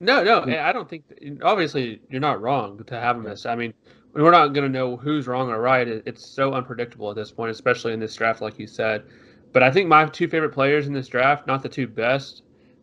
[0.00, 1.04] No, no, I don't think.
[1.42, 3.44] Obviously, you're not wrong to have him as.
[3.44, 3.74] I mean,
[4.14, 5.86] we're not going to know who's wrong or right.
[5.86, 9.04] It's so unpredictable at this point, especially in this draft, like you said.
[9.52, 12.42] But I think my two favorite players in this draft, not the two best,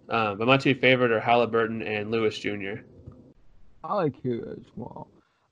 [0.09, 2.81] um, but my two favorite are Halliburton and Lewis Jr.
[3.83, 5.07] I like you as well.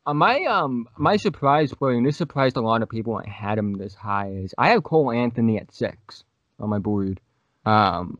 [0.05, 3.57] Uh, my um my surprise player, and this surprised a lot of people I had
[3.57, 6.23] him this high, is I have Cole Anthony at six
[6.59, 7.19] on my board.
[7.65, 8.19] Um,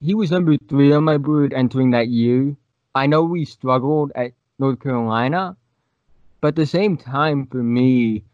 [0.00, 2.56] he was number three on my board entering that year.
[2.94, 5.56] I know we struggled at North Carolina,
[6.40, 8.24] but at the same time, for me,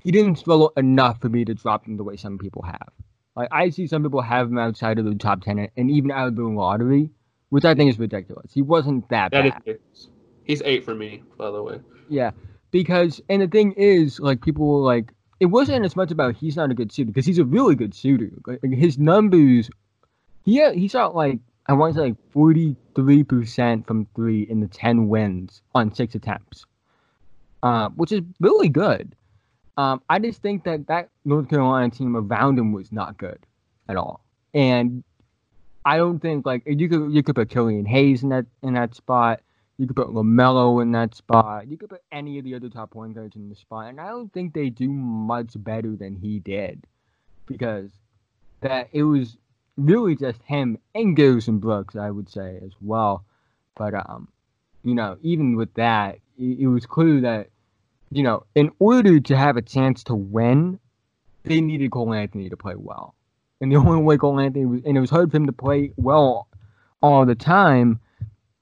[0.00, 2.88] he didn't struggle enough for me to drop him the way some people have.
[3.36, 6.28] Like I see some people have him outside of the top ten and even out
[6.28, 7.10] of the lottery,
[7.48, 8.52] which I think is ridiculous.
[8.52, 9.78] He wasn't that That bad.
[9.92, 10.08] is,
[10.44, 11.80] he's eight for me, by the way.
[12.08, 12.32] Yeah,
[12.70, 16.54] because and the thing is, like people were like, it wasn't as much about he's
[16.56, 18.30] not a good shooter because he's a really good shooter.
[18.46, 19.68] Like, like, his numbers,
[20.44, 24.60] yeah, he shot like I want to say like forty three percent from three in
[24.60, 26.66] the ten wins on six attempts,
[27.62, 29.14] uh, which is really good.
[29.76, 33.38] Um, I just think that that North Carolina team around him was not good
[33.88, 35.02] at all, and
[35.84, 38.94] I don't think like you could you could put Killian Hayes in that in that
[38.94, 39.40] spot.
[39.76, 41.66] You could put Lamelo in that spot.
[41.66, 44.08] You could put any of the other top point guards in the spot, and I
[44.08, 46.86] don't think they do much better than he did,
[47.46, 47.90] because
[48.60, 49.36] that it was
[49.76, 53.24] really just him and Garrison Brooks, I would say as well.
[53.76, 54.28] But um,
[54.82, 57.48] you know, even with that, it, was clear that
[58.10, 60.78] you know, in order to have a chance to win,
[61.42, 63.14] they needed Cole Anthony to play well,
[63.60, 65.92] and the only way Cole Anthony was, and it was hard for him to play
[65.96, 66.48] well
[67.02, 68.00] all the time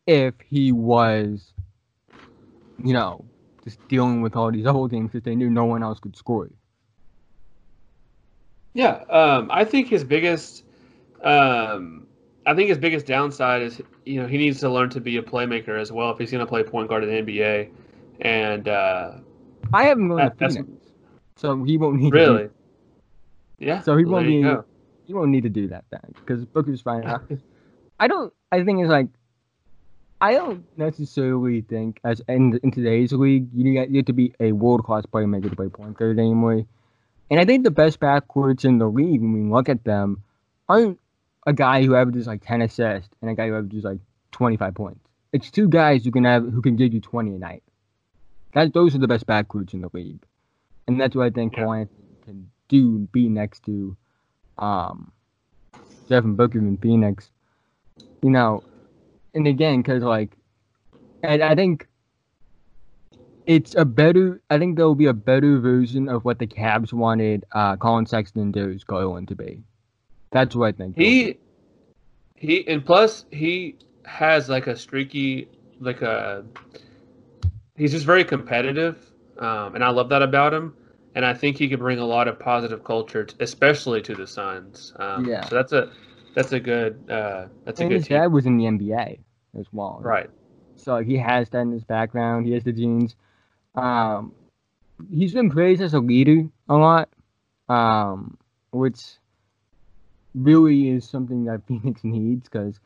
[0.06, 1.52] if he was,
[2.82, 3.24] you know,
[3.64, 6.50] just dealing with all these other things because they knew no one else could score.
[8.74, 10.64] Yeah, um, I think his biggest,
[11.22, 12.06] um,
[12.46, 15.22] I think his biggest downside is you know he needs to learn to be a
[15.22, 17.70] playmaker as well if he's going to play point guard in the NBA,
[18.20, 19.12] and uh,
[19.72, 20.68] I have him going That- to Phoenix,
[21.36, 22.50] so he won't need To really, do,
[23.58, 23.80] yeah.
[23.82, 24.64] so he won't be go.
[25.06, 27.04] he won't need to do that then because Booker's fine.
[27.06, 27.18] I-
[28.00, 28.32] I don't.
[28.50, 29.08] I think it's like.
[30.20, 34.84] I don't necessarily think, as in, in today's league, you need to be a world
[34.84, 36.62] class playmaker to play point guard anymore.
[37.28, 40.22] And I think the best backcourts in the league, when we look at them,
[40.68, 41.00] aren't
[41.47, 43.99] a guy who averages like ten assists and a guy who averages like
[44.30, 45.01] twenty five points.
[45.32, 47.62] It's two guys who can have who can give you twenty a night.
[48.55, 50.24] That those are the best backcourts in the league,
[50.86, 51.84] and that's what I think Yeah.
[52.24, 53.09] Can do.
[53.12, 53.97] Be next to,
[54.59, 55.11] um,
[56.09, 57.30] Devin Booker in Phoenix.
[58.22, 58.62] You know,
[59.34, 60.36] and again, because like,
[61.22, 61.88] and I think
[63.47, 64.40] it's a better.
[64.51, 68.07] I think there will be a better version of what the Cavs wanted uh, Collin
[68.07, 69.62] Sexton and Darius Garland to be.
[70.33, 70.97] That's what I think.
[70.97, 71.39] He
[72.37, 75.49] he and plus he has like a streaky
[75.80, 76.45] like a
[77.76, 78.99] he's just very competitive
[79.39, 80.74] um, and I love that about him
[81.14, 84.26] and I think he could bring a lot of positive culture t- especially to the
[84.26, 85.45] Suns um, Yeah.
[85.45, 85.93] so that's a
[86.35, 89.18] that's a good uh, that's a good his team dad was in the NBA
[89.59, 90.01] as well.
[90.03, 90.30] right
[90.76, 92.47] So he has that in his background.
[92.47, 93.14] He has the genes.
[93.74, 94.33] Um,
[95.11, 97.09] he's been praised as a leader a lot,
[97.68, 98.37] um,
[98.72, 98.99] which
[100.35, 102.80] really is something that Phoenix needs because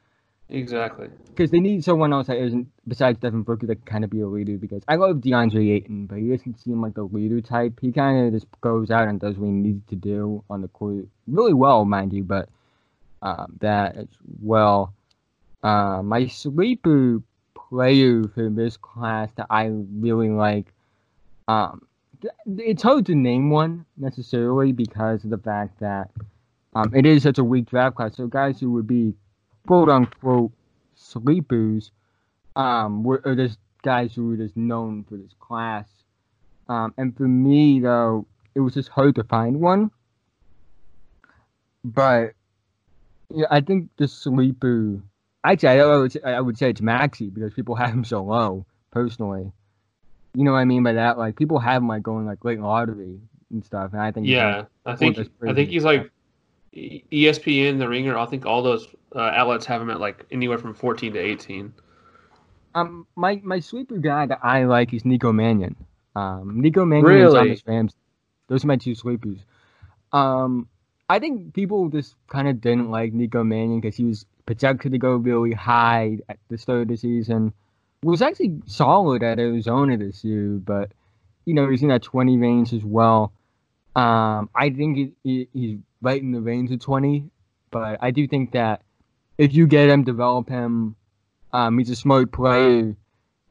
[0.49, 4.11] exactly because they need someone else that isn't besides Devin Booker that can kind of
[4.11, 4.57] be a leader.
[4.57, 7.79] Because I love DeAndre Ayton, but he doesn't seem like the leader type.
[7.81, 10.69] He kind of just goes out and does what he needs to do on the
[10.69, 12.25] court really well, mind you.
[12.25, 12.49] But
[13.23, 14.09] um, that as
[14.41, 14.95] well.
[15.63, 17.21] Uh, my sleeper
[17.55, 20.73] player for this class that I really like.
[21.49, 21.87] Um,
[22.47, 26.11] it's hard to name one necessarily because of the fact that
[26.77, 28.17] um, it is such a weak draft class.
[28.17, 29.15] So guys who would be
[29.67, 30.53] quote unquote
[30.95, 31.91] sleepers
[32.55, 35.89] um, were are just guys who were just known for this class.
[36.69, 39.91] Um, and for me though, it was just hard to find one.
[41.83, 42.35] But
[43.31, 45.01] yeah, I think the sleeper.
[45.45, 48.67] Actually, I would say, I would say it's Maxey because people have him so low.
[48.91, 49.51] Personally,
[50.35, 51.17] you know what I mean by that?
[51.17, 53.19] Like people have him like going like late lottery
[53.51, 56.11] and stuff, and I think yeah like, I think I think he's like
[56.77, 60.75] ESPN the Ringer I think all those uh, outlets have him at like anywhere from
[60.75, 61.73] 14 to 18
[62.75, 65.77] Um, my my sleeper guy that I like is Nico Mannion.
[66.15, 67.39] Um, Nico Mannion Really?
[67.39, 67.97] and Thomas Ramsey.
[68.49, 69.39] Those are my two sleepers.
[70.13, 70.69] Um,
[71.09, 74.99] I think people just kind of didn't like Nico Mannion because he was projected to
[74.99, 77.53] go really high at the start of the season.
[78.03, 80.93] Was actually solid at Arizona this year, but
[81.45, 83.33] you know he's in that twenty range as well.
[83.97, 87.31] Um, I think he, he, he's right in the range of twenty,
[87.71, 88.83] but I do think that
[89.37, 90.97] if you get him, develop him,
[91.53, 92.97] um, he's a smart player.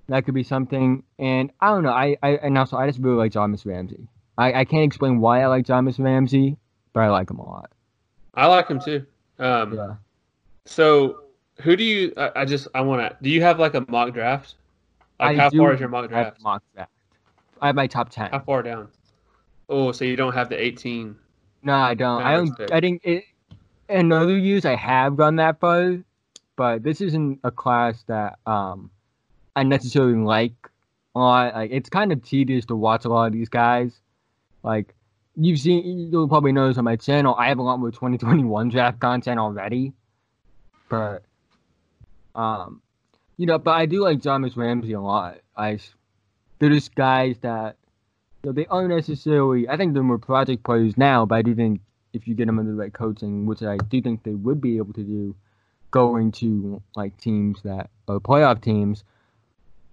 [0.07, 1.03] That could be something.
[1.19, 1.91] And I don't know.
[1.91, 4.07] I, I and also I just really like Thomas Ramsey.
[4.37, 6.57] I, I can't explain why I like Thomas Ramsey,
[6.93, 7.71] but I like him a lot.
[8.33, 9.05] I like him too
[9.39, 9.95] um, Yeah.
[10.65, 11.21] So,
[11.61, 12.13] who do you?
[12.17, 13.17] I, I just I want to.
[13.21, 14.55] Do you have like a mock draft?
[15.19, 16.41] Like I how far is your mock draft?
[16.41, 16.91] mock draft.
[17.61, 18.31] I have my top ten.
[18.31, 18.89] How far down?
[19.69, 21.15] Oh, so you don't have the 18.
[21.65, 22.21] No, I don't.
[22.21, 22.71] I don't.
[22.71, 23.25] I think it.
[23.89, 25.97] In other years, I have gone that far,
[26.55, 28.91] but this isn't a class that um
[29.55, 30.53] I necessarily like
[31.15, 31.55] a lot.
[31.55, 33.99] Like it's kind of tedious to watch a lot of these guys.
[34.61, 34.93] Like
[35.35, 38.99] you've seen, you'll probably notice on my channel, I have a lot more 2021 draft
[38.99, 39.93] content already,
[40.87, 41.23] but
[42.35, 42.81] um,
[43.37, 45.39] you know, but I do like Thomas Ramsey a lot.
[45.57, 45.79] I
[46.59, 47.77] they're just guys that
[48.45, 49.67] know, they aren't necessarily.
[49.67, 51.81] I think they're more project players now, but I do think
[52.13, 54.77] if you get them under the right coaching, which I do think they would be
[54.77, 55.35] able to do,
[55.91, 59.03] going to like teams that are playoff teams,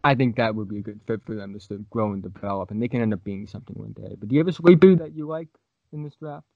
[0.05, 2.23] I think that would be a good fit for them to sort of grow and
[2.23, 4.17] develop, and they can end up being something one day.
[4.19, 5.49] But do you have a sleeper that you like
[5.93, 6.47] in this draft?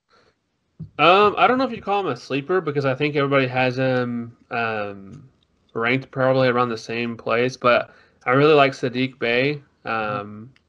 [0.99, 3.79] Um, I don't know if you call him a sleeper because I think everybody has
[3.79, 5.29] him um,
[5.75, 7.57] ranked probably around the same place.
[7.57, 7.95] But
[8.25, 9.63] I really like Saddiq Bey.
[9.85, 10.66] Um, I,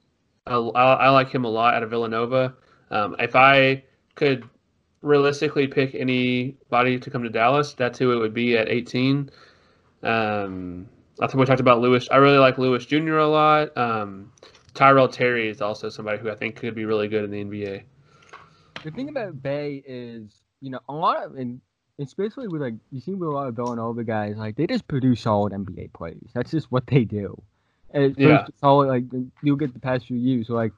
[0.47, 2.53] I, I like him a lot out of Villanova.
[2.91, 3.83] Um, if I
[4.15, 4.47] could
[5.01, 9.29] realistically pick anybody to come to Dallas, that's who it would be at 18.
[10.03, 10.87] Um,
[11.19, 12.07] I think we talked about Lewis.
[12.11, 13.17] I really like Lewis Jr.
[13.17, 13.75] a lot.
[13.77, 14.31] Um,
[14.73, 17.83] Tyrell Terry is also somebody who I think could be really good in the NBA.
[18.83, 21.59] The thing about Bey is, you know, a lot of and
[21.99, 25.21] especially with like you see with a lot of Villanova guys, like they just produce
[25.21, 26.29] solid NBA players.
[26.33, 27.41] That's just what they do.
[27.93, 28.45] It's Yeah.
[28.55, 28.87] solid.
[28.87, 29.05] Like
[29.41, 30.73] you'll get the past few years, so like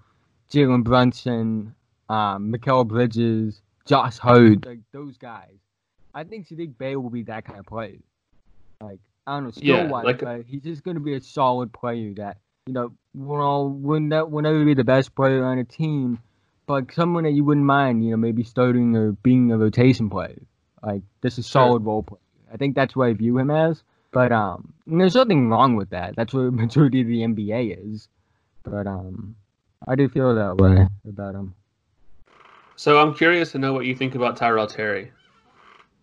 [0.52, 1.74] Jalen Brunson,
[2.10, 5.58] um, Mikal Bridges, Josh Hart, like those guys.
[6.14, 7.98] I think Saddiq Bey will be that kind of player.
[8.82, 11.72] Like I don't know, skill Yeah, wise, like- but he's just gonna be a solid
[11.74, 12.38] player that
[12.68, 16.20] you know will all will ne- will never be the best player on a team,
[16.68, 20.42] but someone that you wouldn't mind, you know, maybe starting or being a rotation player.
[20.84, 21.64] Like this is Sure.
[21.64, 22.22] solid role player.
[22.52, 23.84] I think that's what I view him as.
[24.12, 26.16] But um, there's nothing wrong with that.
[26.16, 28.08] That's what the majority of the NBA is.
[28.64, 29.36] But um,
[29.88, 31.56] I do feel that way about him.
[32.76, 35.12] So I'm curious to know what you think about Tyrell Terry.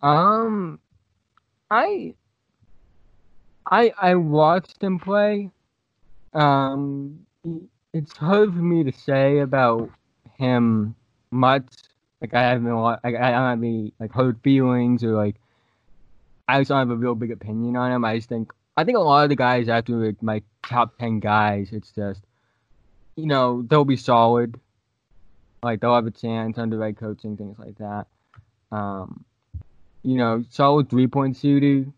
[0.01, 0.79] Um,
[1.71, 2.13] I,
[3.65, 5.49] I, I watched him play.
[6.33, 7.25] Um,
[7.93, 9.89] it's hard for me to say about
[10.37, 10.95] him
[11.31, 11.65] much.
[12.21, 15.35] Like I haven't, like, I don't have any like hurt feelings or like.
[16.47, 18.05] I just don't have a real big opinion on him.
[18.05, 21.19] I just think I think a lot of the guys after like, my top ten
[21.19, 22.21] guys, it's just,
[23.15, 24.59] you know, they'll be solid.
[25.63, 28.05] Like they'll have a chance under right coaching, things like that.
[28.71, 29.25] Um,
[30.03, 31.89] you know, solid three point shooter.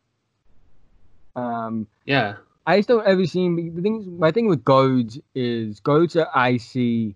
[1.35, 2.35] Um, Yeah.
[2.65, 3.47] I just don't ever see.
[3.47, 7.15] The thing, my thing with guards is that I see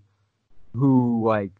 [0.73, 1.51] who like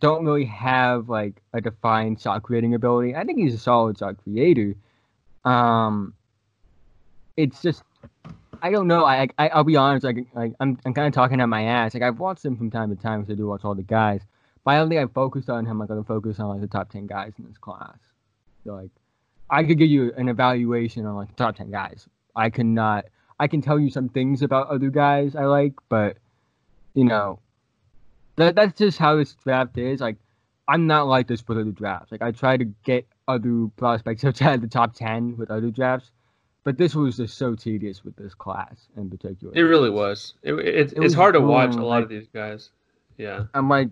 [0.00, 3.14] don't really have like a defined shot creating ability.
[3.14, 4.74] I think he's a solid shot creator.
[5.46, 6.12] Um,
[7.36, 7.82] it's just
[8.62, 9.04] I don't know.
[9.04, 10.04] I, I I'll be honest.
[10.04, 11.94] Like like I'm I'm kind of talking at my ass.
[11.94, 14.22] Like I've watched him from time to time because I do watch all the guys.
[14.64, 16.90] But I don't think I focused on him like I focus on like the top
[16.90, 17.96] ten guys in this class.
[18.64, 18.90] So like
[19.48, 22.08] I could give you an evaluation on like the top ten guys.
[22.34, 23.06] I cannot.
[23.38, 26.16] I can tell you some things about other guys I like, but
[26.94, 27.38] you know,
[28.36, 30.00] that that's just how this draft is.
[30.00, 30.16] Like,
[30.66, 32.10] I'm not like this for the drafts.
[32.10, 36.10] Like, I try to get other prospects outside the top ten with other drafts,
[36.64, 39.52] but this was just so tedious with this class in particular.
[39.54, 40.34] It really was.
[40.42, 42.70] It, it, It it's was hard to watch a lot of these guys.
[43.16, 43.44] Yeah.
[43.54, 43.88] I'm like,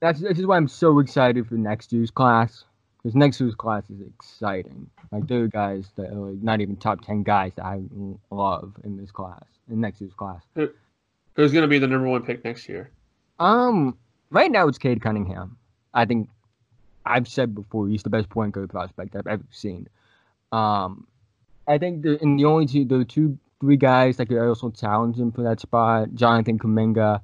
[0.00, 2.64] that's this is why I'm so excited for next year's class
[3.02, 4.88] because next year's class is exciting.
[5.10, 7.80] Like there are guys that are like not even top ten guys that I
[8.30, 10.42] love in this class in next year's class.
[10.54, 12.90] Who's going to be the number one pick next year?
[13.38, 13.96] Um,
[14.30, 15.56] right now it's Cade Cunningham.
[15.94, 16.28] I think
[17.04, 19.88] I've said before he's the best point guard prospect I've ever seen.
[20.52, 21.06] Um,
[21.66, 25.16] I think the and the only two, the two, three guys that could also challenge
[25.16, 27.20] him for that spot, Jonathan Kuminga,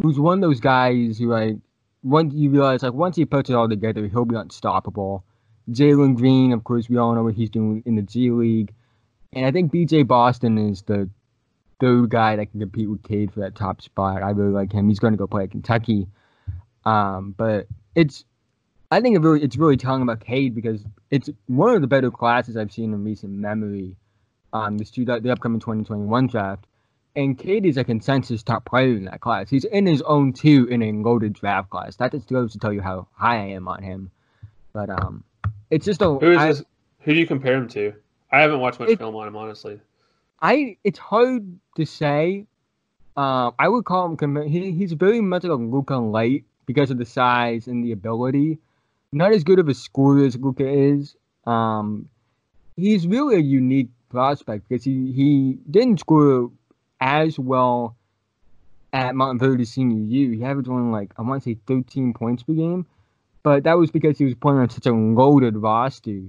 [0.00, 1.56] who's one of those guys who like
[2.02, 5.24] once you realize like once he puts it all together, he'll be unstoppable.
[5.70, 8.72] Jalen Green, of course, we all know what he's doing in the G League,
[9.32, 11.08] and I think BJ Boston is the
[11.80, 14.22] third guy that can compete with Cade for that top spot.
[14.22, 14.88] I really like him.
[14.88, 16.06] He's going to go play at Kentucky.
[16.84, 18.24] Um, but it's,
[18.90, 22.10] I think it really, it's really telling about Cade because it's one of the better
[22.10, 23.96] classes I've seen in recent memory.
[24.52, 26.66] Um, this two, the upcoming 2021 draft,
[27.16, 29.50] and Cade is a consensus top player in that class.
[29.50, 31.96] He's in his own two in a loaded draft class.
[31.96, 34.10] That just goes to tell you how high I am on him.
[34.72, 35.24] But um,
[35.70, 36.06] it's just a.
[36.06, 36.64] Who is I- this?
[37.00, 37.92] Who do you compare him to?
[38.32, 39.80] I haven't watched much It- film on him, honestly.
[40.40, 42.46] I it's hard to say.
[43.16, 44.42] Um, I would call him.
[44.42, 48.58] He, he's very much like a Luka light because of the size and the ability.
[49.12, 51.16] Not as good of a scorer as Luka is.
[51.44, 52.08] Um,
[52.76, 56.50] he's really a unique prospect because he, he didn't score
[57.00, 57.96] as well
[58.92, 60.32] at Montverde senior year.
[60.32, 62.86] He averaged only like I want to say 13 points per game,
[63.42, 66.22] but that was because he was playing on such a loaded roster.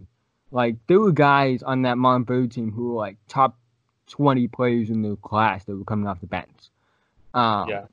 [0.52, 3.58] Like there were guys on that Montverde team who were like top
[4.08, 6.70] 20 players in their class that were coming off the bench.
[7.34, 7.86] Um, Yeah.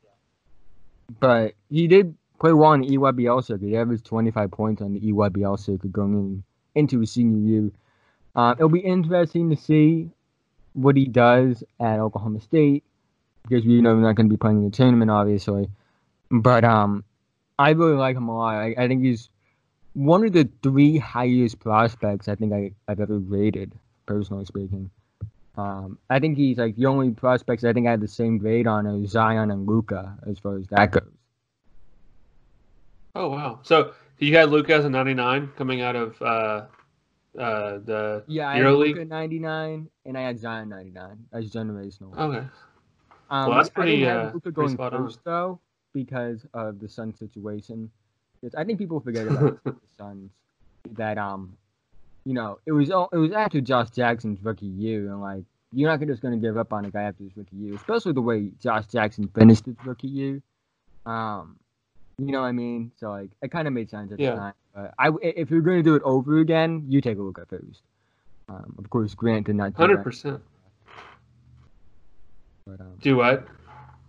[1.21, 3.69] But he did play well on the EYBL circuit.
[3.69, 7.71] He averaged 25 points on the EYBL circuit going in, into his senior year.
[8.37, 10.11] Um, it'll be interesting to see
[10.75, 12.85] what he does at Oklahoma State
[13.45, 15.71] because we know we're not going to be playing in the tournament, obviously.
[16.31, 17.05] But um,
[17.59, 18.57] I really like him a lot.
[18.57, 19.31] I, I think he's
[19.95, 23.73] one of the three highest prospects I think I, I've ever rated,
[24.05, 24.91] personally speaking.
[25.57, 28.67] Um, I think he's like the only prospects I think I had the same grade
[28.67, 31.11] on are Zion and Luka as far as that goes.
[33.15, 33.61] Oh wow!
[33.63, 36.25] So you had Luka as a 99 coming out of uh,
[37.39, 42.17] uh, the Yeah, I had Luka 99 and I had Zion 99 as generational.
[42.17, 42.47] Okay.
[43.31, 44.07] Um, Well, that's pretty.
[44.07, 45.05] I have uh, pretty going spot on.
[45.05, 45.61] first though
[45.93, 47.91] because of the Sun situation.
[48.41, 50.31] Because I think people forget about the Suns
[50.93, 51.57] that um,
[52.25, 55.91] you know, it was all, it was after Josh Jackson's rookie year, and like you're
[55.91, 58.23] not just going to give up on a guy after his rookie year, especially the
[58.23, 60.43] way Josh Jackson finished his rookie year.
[61.05, 61.57] Um,
[62.19, 62.93] you know what I mean?
[62.97, 64.31] So like, it kind of made sense at Yeah.
[64.31, 64.55] the time.
[64.77, 67.49] Uh, I if you're going to do it over again, you take a look at
[67.49, 67.83] first.
[68.49, 69.75] Um, of course, Grant did not.
[69.75, 70.43] Hundred percent.
[72.67, 73.47] But, um, Do what?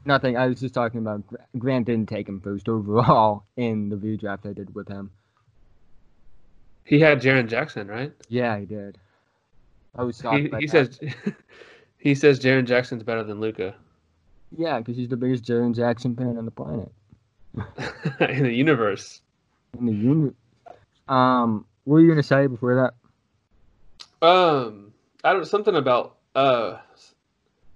[0.06, 0.38] nothing.
[0.38, 1.24] I was just talking about
[1.58, 5.12] Grant didn't take him first overall in the redraft I did with him.
[6.84, 8.14] He had Jaren Jackson, right?
[8.30, 8.98] Yeah, he did.
[9.98, 10.22] I was.
[10.22, 11.00] He, he says
[11.98, 13.76] he says Jaren Jackson's better than Luka
[14.56, 16.92] Yeah, because he's the biggest Jaren Jackson fan on the planet
[18.20, 19.22] in the universe.
[19.78, 20.36] in the unit.
[21.08, 24.28] Um, what were you gonna say before that?
[24.28, 24.94] Um,
[25.24, 26.78] I don't something about uh.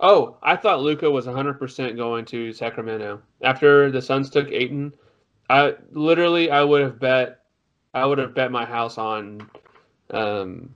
[0.01, 4.93] Oh, I thought Luka was 100% going to Sacramento after the Suns took Ayton.
[5.49, 7.41] I literally I would have bet
[7.93, 9.49] I would have bet my house on
[10.11, 10.73] um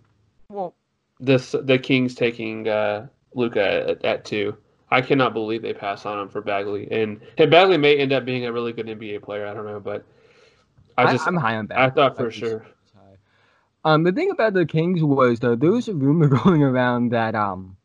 [0.49, 0.73] Well,
[1.19, 4.57] this the Kings taking uh Luka at, at two.
[4.93, 8.25] I cannot believe they passed on him for Bagley, and and Bagley may end up
[8.25, 9.47] being a really good NBA player.
[9.47, 10.05] I don't know, but
[10.95, 11.83] I just I am high on Bagley.
[11.83, 12.63] I thought for sure.
[13.85, 17.33] Um, the thing about the Kings was though there was a rumor going around that
[17.33, 17.75] um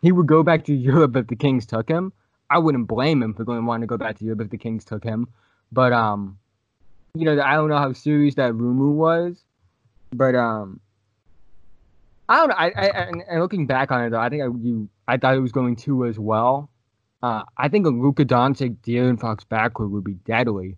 [0.00, 2.12] he would go back to Europe if the Kings took him.
[2.48, 4.84] I wouldn't blame him for going wanting to go back to Europe if the Kings
[4.84, 5.26] took him,
[5.72, 6.38] but um,
[7.14, 9.42] you know I don't know how serious that rumor was,
[10.12, 10.78] but um.
[12.28, 12.54] I don't know.
[12.56, 15.34] I, I and, and looking back on it though, I think I, you I thought
[15.34, 16.70] it was going two as well.
[17.22, 20.76] Uh, I think a Luka Doncic, De'Aaron Fox backcourt would be deadly.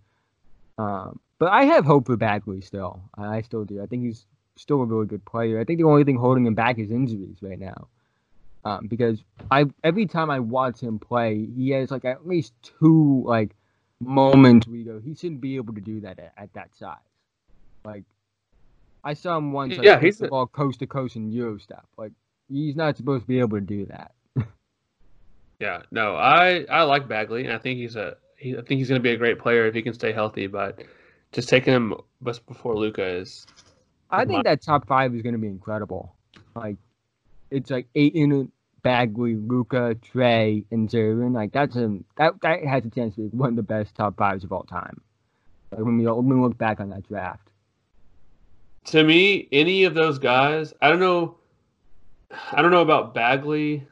[0.78, 3.02] Um, but I have hope for Bagley still.
[3.16, 3.82] I, still do.
[3.82, 4.24] I think he's
[4.56, 5.60] still a really good player.
[5.60, 7.88] I think the only thing holding him back is injuries right now.
[8.64, 13.24] Um, because I every time I watch him play, he has like at least two
[13.26, 13.56] like
[14.00, 16.96] moments where you go, he shouldn't be able to do that at, at that size.
[17.84, 18.04] Like
[19.02, 21.58] I saw him once, like, Yeah, he's the a- ball coast to coast in Euro
[21.58, 21.84] stuff.
[21.96, 22.12] Like
[22.48, 24.12] he's not supposed to be able to do that.
[25.60, 28.88] Yeah, no, I I like Bagley, and I think he's a he, I think he's
[28.88, 30.46] going to be a great player if he can stay healthy.
[30.46, 30.82] But
[31.32, 31.94] just taking him
[32.24, 33.46] just before Luka is
[34.10, 36.14] I think that top five is going to be incredible.
[36.56, 36.76] Like,
[37.50, 38.50] it's like Ayton,
[38.82, 41.34] Bagley, Luka, Trae, and Jaren.
[41.34, 44.16] Like that's a that that has a chance to be one of the best top
[44.16, 45.02] fives of all time.
[45.70, 47.49] Like when we when we look back on that draft.
[48.86, 50.72] To me any of those guys.
[50.80, 51.36] I don't know.
[52.52, 53.86] I don't know about Bagley.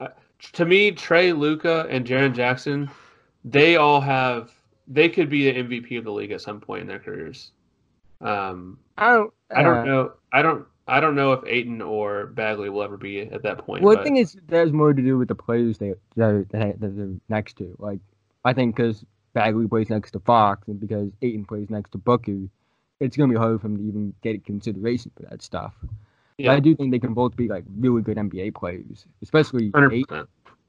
[0.00, 0.08] Uh,
[0.52, 2.90] to me, Trae, Luka, and Jaren Jackson,
[3.44, 4.52] they all have
[4.86, 7.50] they could be the MVP of the league at some point in their careers.
[8.20, 9.32] Um, I don't.
[9.54, 10.12] I don't uh, know.
[10.32, 10.66] I don't.
[10.86, 13.82] I don't know if Ayton or Bagley will ever be at that point.
[13.82, 16.46] Well, the but- thing is, that there's more to do with the players they that
[16.50, 17.76] that they're next to.
[17.78, 18.00] Like,
[18.44, 22.48] I think because Bagley plays next to Fox and because Ayton plays next to Booker,
[23.00, 25.74] it's gonna be hard for him to even get consideration for that stuff.
[25.82, 25.88] But
[26.38, 30.26] yeah, I do think they can both be like really good NBA players, especially Ayton.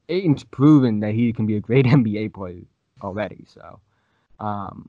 [0.08, 2.62] Ayton's proven that he can be a great NBA player
[3.02, 3.44] already.
[3.46, 3.80] So,
[4.40, 4.88] um,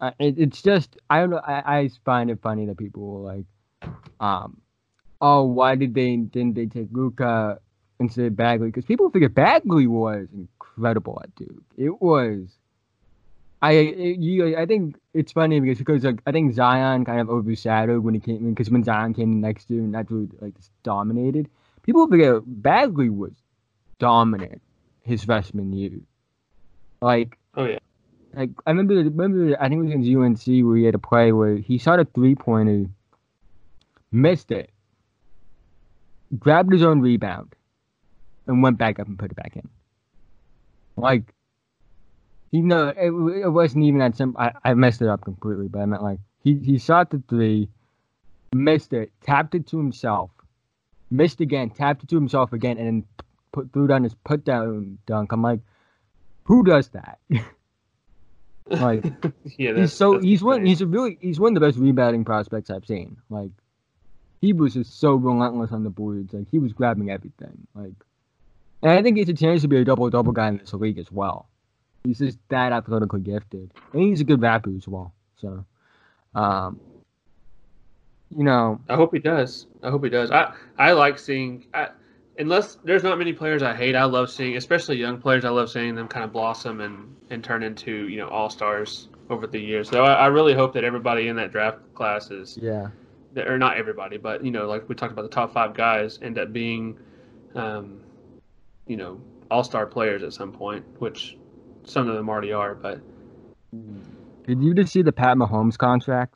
[0.00, 1.40] it, it's just I don't know.
[1.44, 3.90] I, I find it funny that people were like,
[4.20, 4.60] um,
[5.20, 7.60] oh, why did they didn't they take Luka
[7.98, 8.68] instead of Bagley?
[8.68, 11.64] Because people figure Bagley was incredible at Duke.
[11.76, 12.48] It was.
[13.62, 18.04] I you, I think it's funny because because like I think Zion kind of overshadowed
[18.04, 21.48] when he came in because when Zion came next year and really like just dominated.
[21.82, 23.32] People forget Bagley was
[23.98, 24.60] dominant
[25.02, 25.98] his freshman year.
[27.00, 27.78] Like Oh yeah.
[28.34, 31.32] like I remember remember I think it was against UNC where he had a play
[31.32, 32.86] where he shot a three pointer,
[34.12, 34.70] missed it,
[36.38, 37.54] grabbed his own rebound,
[38.46, 39.68] and went back up and put it back in.
[40.96, 41.32] Like,
[42.50, 43.10] you know, it,
[43.44, 44.40] it wasn't even that simple.
[44.40, 47.68] I, I messed it up completely, but I meant like he he shot the three,
[48.54, 50.30] missed it, tapped it to himself,
[51.10, 53.04] missed again, tapped it to himself again, and then
[53.52, 55.32] put threw down his put down dunk.
[55.32, 55.60] I'm like,
[56.44, 57.18] who does that?
[58.68, 59.04] Like
[59.58, 62.70] yeah, he's so he's one he's a really he's one of the best rebounding prospects
[62.70, 63.16] I've seen.
[63.30, 63.50] Like
[64.40, 66.32] he was just so relentless on the boards.
[66.32, 67.66] Like he was grabbing everything.
[67.74, 67.92] Like
[68.82, 70.72] and I think he has a chance to be a double double guy in this
[70.74, 71.48] league as well.
[72.06, 73.70] He's just that athletically gifted.
[73.92, 75.12] And he's a good rapper as well.
[75.36, 75.64] So
[76.34, 76.80] um
[78.36, 79.66] you know, I hope he does.
[79.82, 80.30] I hope he does.
[80.30, 81.66] I I like seeing.
[81.72, 81.88] I,
[82.38, 85.44] unless there's not many players I hate, I love seeing, especially young players.
[85.44, 89.08] I love seeing them kind of blossom and and turn into you know all stars
[89.30, 89.88] over the years.
[89.88, 92.88] So I, I really hope that everybody in that draft class is, yeah.
[93.36, 96.38] or not everybody, but you know, like we talked about, the top five guys end
[96.38, 96.98] up being,
[97.54, 98.00] um,
[98.86, 101.36] you know, all star players at some point, which
[101.86, 102.74] some of them already are.
[102.74, 103.00] But
[104.46, 106.34] Did you just see the Pat Mahomes contract?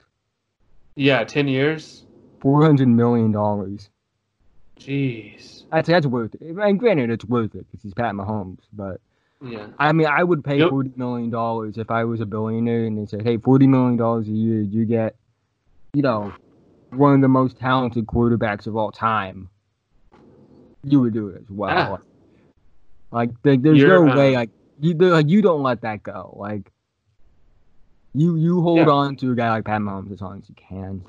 [0.97, 2.05] yeah, ten years.
[2.41, 3.91] Four hundred million dollars.
[4.79, 5.65] Jeez.
[5.71, 6.41] That's that's worth it.
[6.41, 8.61] And granted, it's worth it because he's Pat Mahomes.
[8.73, 9.01] But
[9.43, 9.67] Yeah.
[9.79, 10.71] I mean, I would pay Yep.
[10.71, 14.27] forty million dollars if I was a billionaire and they said, "Hey, forty million dollars
[14.27, 15.17] a year, you get,
[15.93, 16.33] you know,
[16.91, 19.49] one of the most talented quarterbacks of all time."
[20.83, 22.01] You would do it as well.
[23.13, 24.35] Like, there, there's You're, no uh, way.
[24.35, 24.51] Like,
[24.81, 26.35] you like you don't let that go.
[26.39, 26.71] Like,
[28.15, 28.89] you you hold Yeah.
[28.89, 31.03] on to a guy like Pat Mahomes as long as you can.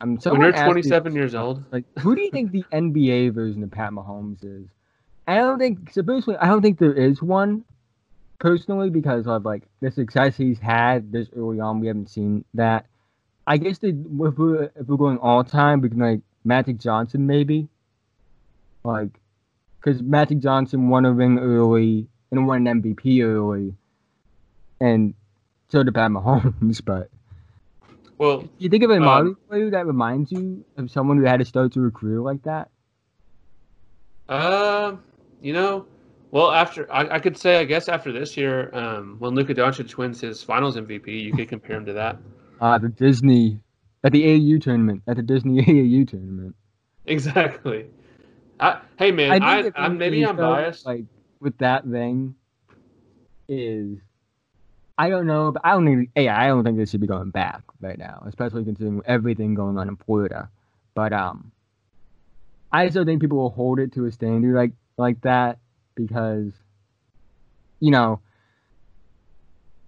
[0.00, 2.52] I mean, When someone you're asked me- 27 years old, like, who do you think
[2.52, 4.68] the NBA version of Pat Mahomes is?
[5.26, 5.90] I don't think.
[5.92, 7.64] So personally, I don't think there is one.
[8.38, 12.86] Personally, because of like the success he's had this early on, we haven't seen that.
[13.46, 17.26] I guess they, if we're if we're going all time, we can like Magic Johnson
[17.26, 17.66] maybe.
[18.84, 19.18] Like,
[19.80, 23.74] because Magic Johnson won a ring early and won an MVP early,
[24.80, 25.14] and
[25.68, 26.82] so did Pat Mahomes.
[26.84, 27.10] But
[28.18, 31.38] well, you think of a Um, modern player that reminds you of someone who had
[31.38, 32.68] to start to a career like that?
[34.28, 35.02] Um,
[35.40, 35.86] you know,
[36.30, 39.96] well, after I, I could say, I guess after this year, um, when Luka Doncic
[39.96, 42.18] wins his Finals MVP, you could compare him to that.
[42.60, 43.60] Uh, the Disney
[44.02, 46.56] at the AAU tournament at the Disney AAU tournament.
[47.06, 47.86] Exactly.
[48.58, 50.84] I, hey man, I, I, am maybe I'm biased.
[50.84, 51.04] Like
[51.40, 52.34] with that thing,
[53.48, 53.98] is
[54.96, 56.10] I don't know, but I don't think.
[56.14, 59.78] Hey, I don't think they should be going back right now, especially considering everything going
[59.78, 60.50] on in Florida.
[60.94, 61.52] But um,
[62.72, 65.58] I still think people will hold it to a standard like like that
[65.94, 66.52] because,
[67.80, 68.20] you know,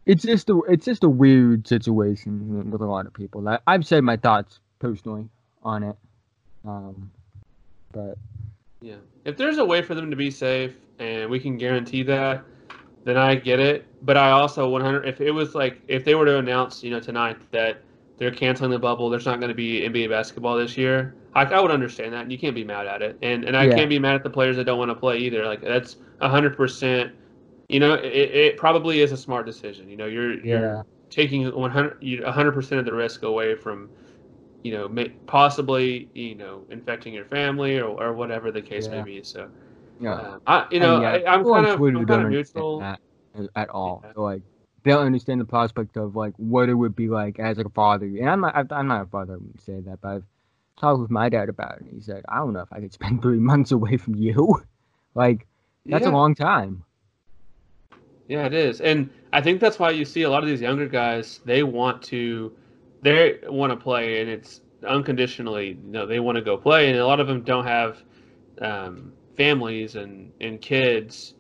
[0.07, 3.46] it's just a it's just a weird situation with a lot of people.
[3.48, 5.28] I, I've said my thoughts personally
[5.62, 5.96] on it,
[6.64, 7.11] um,
[7.92, 8.16] but
[8.81, 8.97] Yeah.
[9.24, 12.45] If there's a way for them to be safe and we can guarantee that,
[13.05, 13.87] then I get it.
[14.03, 17.01] But I also 100 if it was like if they were to announce, you know,
[17.01, 17.83] tonight that
[18.18, 21.14] they're canceling the bubble, there's not going to be NBA basketball this year.
[21.35, 23.18] I, I would understand that, and you can't be mad at it.
[23.22, 23.74] And and I Yeah.
[23.74, 25.45] can't be mad at the players that don't want to play either.
[25.47, 27.12] Like that's 100%.
[27.68, 29.89] You know, it, it probably is a smart decision.
[29.89, 33.91] You know, you're you're yeah, taking 100 you- 100% of the risk away from
[34.62, 39.02] you know possibly you know infecting your family or, or whatever the case Yeah.
[39.02, 39.48] may be so
[39.98, 40.12] yeah.
[40.12, 42.82] uh, I, you know yeah, I, i'm people kind of i'm kind of neutral
[43.54, 44.02] at all.
[44.04, 44.12] Yeah.
[44.14, 44.42] So, like
[44.82, 48.06] they don't understand the prospect of like what it would be like as a father.
[48.06, 49.34] And I'm not, I'm not a father.
[49.34, 50.24] I wouldn't say that, but I've
[50.78, 51.82] talked with my dad about it.
[51.82, 54.62] And he said, I don't know if I could spend three months away from you.
[55.14, 55.46] like
[55.86, 56.11] that's yeah.
[56.11, 56.84] a long time.
[58.28, 60.86] Yeah, it is, and I think that's why you see a lot of these younger
[60.86, 61.40] guys.
[61.44, 62.52] They want to,
[63.03, 65.68] they want to play, and it's unconditionally.
[65.68, 68.03] You know, they want to go play, and a lot of them don't have
[68.61, 71.34] um, families and and kids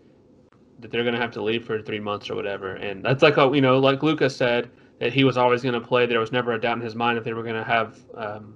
[0.80, 2.74] that they're going to have to leave for three months or whatever.
[2.76, 5.80] And that's like a, you know, like Lucas said that he was always going to
[5.80, 6.06] play.
[6.06, 8.54] There was never a doubt in his mind if they were going to have um,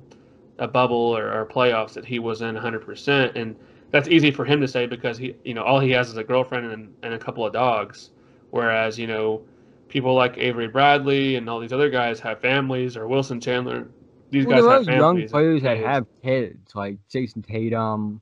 [0.58, 3.36] a bubble or, or playoffs that he was in 100%.
[3.36, 3.56] And
[3.90, 6.24] that's easy for him to say because he, you know, all he has is a
[6.24, 8.10] girlfriend and, and a couple of dogs.
[8.50, 9.42] Whereas, you know,
[9.88, 13.88] people like Avery Bradley and all these other guys have families or Wilson Chandler.
[14.30, 15.22] These Well, guys have families.
[15.22, 15.86] young players that kids.
[15.86, 18.20] have kids, like Jayson Tatum.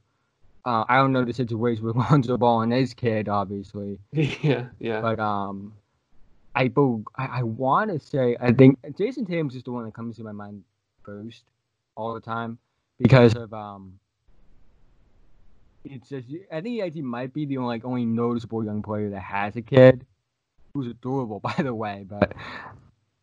[0.65, 3.99] Uh, I don't know the situation with Lonzo Ball and his kid, obviously.
[4.13, 5.01] yeah, yeah.
[5.01, 5.75] But um,
[6.55, 6.71] I
[7.17, 10.25] I, I want to say I think Jayson Tatum's just the one that comes to
[10.25, 10.63] my mind
[11.03, 11.45] first
[11.97, 12.59] all the time
[12.99, 13.99] because of um.
[15.85, 19.11] It's just I think he actually might be the only like only noticeable young player
[19.11, 20.07] that has a kid,
[20.75, 22.07] who's adorable by the way.
[22.09, 22.33] But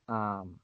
[0.08, 0.56] um,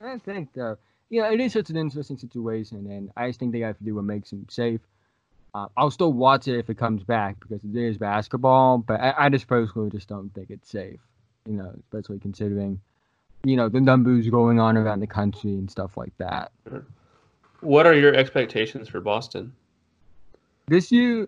[0.00, 0.78] I think though,
[1.08, 3.84] you know, it is such an interesting situation, and I just think they have to
[3.84, 4.80] do what makes him safe.
[5.52, 9.14] Uh, I'll still watch it if it comes back because it is basketball, but I,
[9.18, 11.00] I just personally just don't think it's safe.
[11.46, 12.80] You know, especially considering,
[13.44, 16.52] you know, the numbers going on around the country and stuff like that.
[17.60, 19.52] What are your expectations for Boston?
[20.68, 21.26] This year,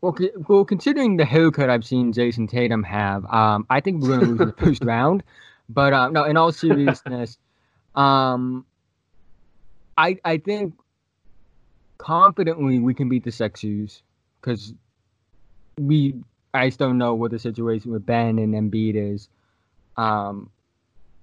[0.00, 0.16] well,
[0.48, 4.26] well, considering the haircut I've seen Jayson Tatum have, um, I think we're going to
[4.26, 5.22] lose in the first round.
[5.68, 7.36] But uh, no, in all seriousness,
[7.94, 8.64] um,
[9.96, 10.74] I I think
[11.98, 14.02] confidently we can beat the Sixers
[14.40, 14.72] because
[15.78, 16.14] we
[16.54, 19.28] I still don't know what the situation with Ben and Embiid is.
[19.96, 20.50] Um,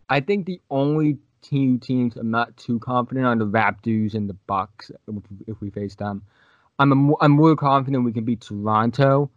[0.10, 4.34] I think the only two teams I'm not too confident are the Raptors and the
[4.34, 6.24] Bucks if, if we face them.
[6.80, 9.30] I'm I'm more confident we can beat Toronto,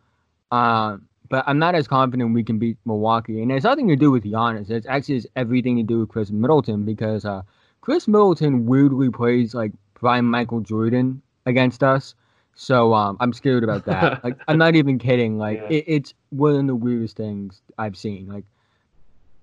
[0.50, 0.96] uh,
[1.28, 3.42] but I'm not as confident we can beat Milwaukee.
[3.42, 4.70] And it's nothing to do with Giannis.
[4.70, 7.42] It's actually everything to do with Khris Middleton because uh,
[7.80, 12.14] Khris Middleton weirdly plays like prime Michael Jordan against us.
[12.54, 14.24] So um, I'm scared about that.
[14.24, 15.38] like I'm not even kidding.
[15.38, 15.76] Like Yeah.
[15.78, 18.26] it, it's one of the weirdest things I've seen.
[18.26, 18.44] Like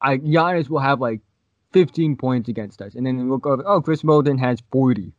[0.01, 1.21] I Giannis will have like
[1.71, 5.11] 15 points against us, and then we'll go, oh, Khris Middleton has 40.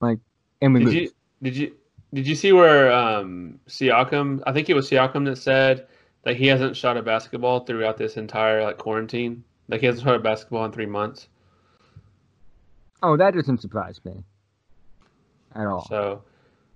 [0.00, 0.18] Like,
[0.60, 0.94] and we Did lose.
[0.94, 1.10] you
[1.42, 1.74] did you
[2.14, 4.42] Did you see where um, Siakam?
[4.46, 5.86] I think it was Siakam that said
[6.22, 9.44] that he hasn't shot a basketball throughout this entire like quarantine.
[9.68, 11.28] Like he hasn't shot a basketball in three months.
[13.02, 14.24] Oh, that doesn't surprise me
[15.54, 15.86] at all.
[15.88, 16.22] So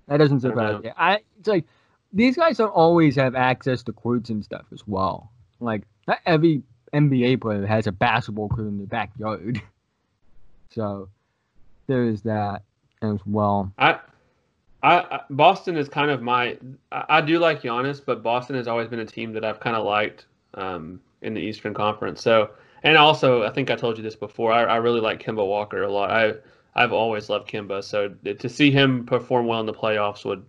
[0.06, 0.90] that doesn't surprise me.
[0.96, 1.64] I it's like
[2.12, 5.30] these guys don't always have access to courts and stuff as well.
[5.60, 9.62] Like not every NBA player has a basketball court in their backyard.
[10.72, 11.08] So
[11.88, 12.62] there is that
[13.02, 13.72] as well.
[13.76, 13.98] I,
[14.82, 16.58] I, I Boston is kind of my.
[16.92, 19.76] I, I do like Giannis, but Boston has always been a team that I've kind
[19.76, 22.22] of liked um, in the Eastern Conference.
[22.22, 22.50] So,
[22.82, 24.52] and also, I think I told you this before.
[24.52, 26.10] I, I really like Kemba Walker a lot.
[26.10, 26.34] I
[26.74, 27.82] I've always loved Kemba.
[27.84, 30.44] So to see him perform well in the playoffs would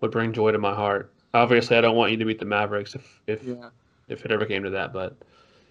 [0.00, 1.12] would bring joy to my heart.
[1.34, 3.68] Obviously, I don't want you to beat the Mavericks if if Yeah.
[4.08, 5.16] if it ever came to that, but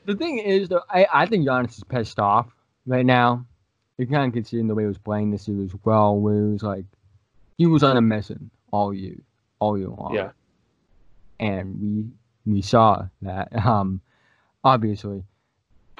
[0.05, 2.47] The thing is, though, I, I think Giannis is pissed off
[2.85, 3.45] right now.
[3.97, 6.15] You kind of can see in the way he was playing this year as well,
[6.19, 6.85] where it was like
[7.57, 9.15] he was on a mission all year,
[9.59, 10.13] all year long.
[10.13, 10.31] yeah,
[11.39, 11.79] and
[12.45, 13.49] we we saw that.
[13.65, 14.01] Um,
[14.63, 15.23] obviously,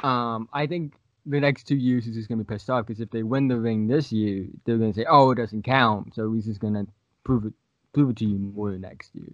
[0.04, 0.94] um, I think
[1.26, 3.60] the next two years he's just gonna be pissed off because if they win the
[3.60, 6.86] ring this year, they're gonna say, "Oh, it doesn't count." So he's just gonna
[7.24, 7.54] prove it
[7.94, 9.34] prove it to you more next year.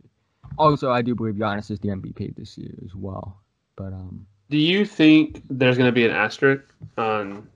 [0.57, 3.37] Also, I do believe Giannis is the MVP this year as well.
[3.75, 6.63] But um, do you think there's going to be an asterisk
[6.97, 7.47] on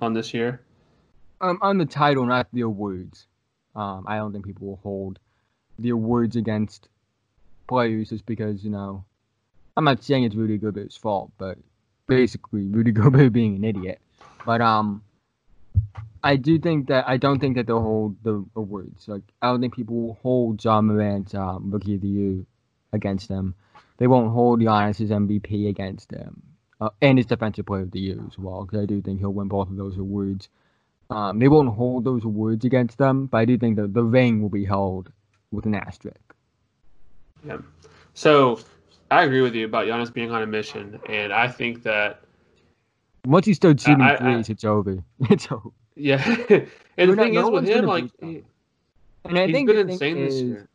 [0.00, 0.60] on this year?
[1.40, 3.26] um, on the title, not the awards.
[3.74, 5.18] Um, I don't think people will hold
[5.78, 6.88] the awards against
[7.66, 9.04] players just because you know.
[9.74, 11.56] I'm not saying it's Rudy Gobert's fault, but
[12.06, 14.00] basically Rudy Gobert being an idiot.
[14.44, 15.02] But um,
[16.22, 19.08] I do think that I don't think that they'll hold the awards.
[19.08, 22.44] Like I don't think people will hold Ja Morant's um, Rookie of the Year
[22.92, 23.54] against them.
[23.98, 26.42] They won't hold Giannis's MVP against them,
[26.80, 28.64] uh, and his Defensive Player of the Year as well.
[28.64, 30.48] Because I do think he'll win both of those awards.
[31.12, 34.40] Um, they won't hold those awards against them, but I do think that the ring
[34.42, 35.12] will be held
[35.50, 36.34] with an asterisk.
[37.44, 37.58] Yeah.
[38.14, 38.60] So
[39.10, 42.22] I agree with you about Giannis being on a mission, and I think that
[43.26, 45.02] Once you start shooting I- I- it's over.
[45.30, 45.68] It's over.
[45.96, 46.22] yeah.
[46.48, 48.42] and We're the not- thing no is with him, like he,
[49.24, 50.68] And I think been the thing insane this is, year.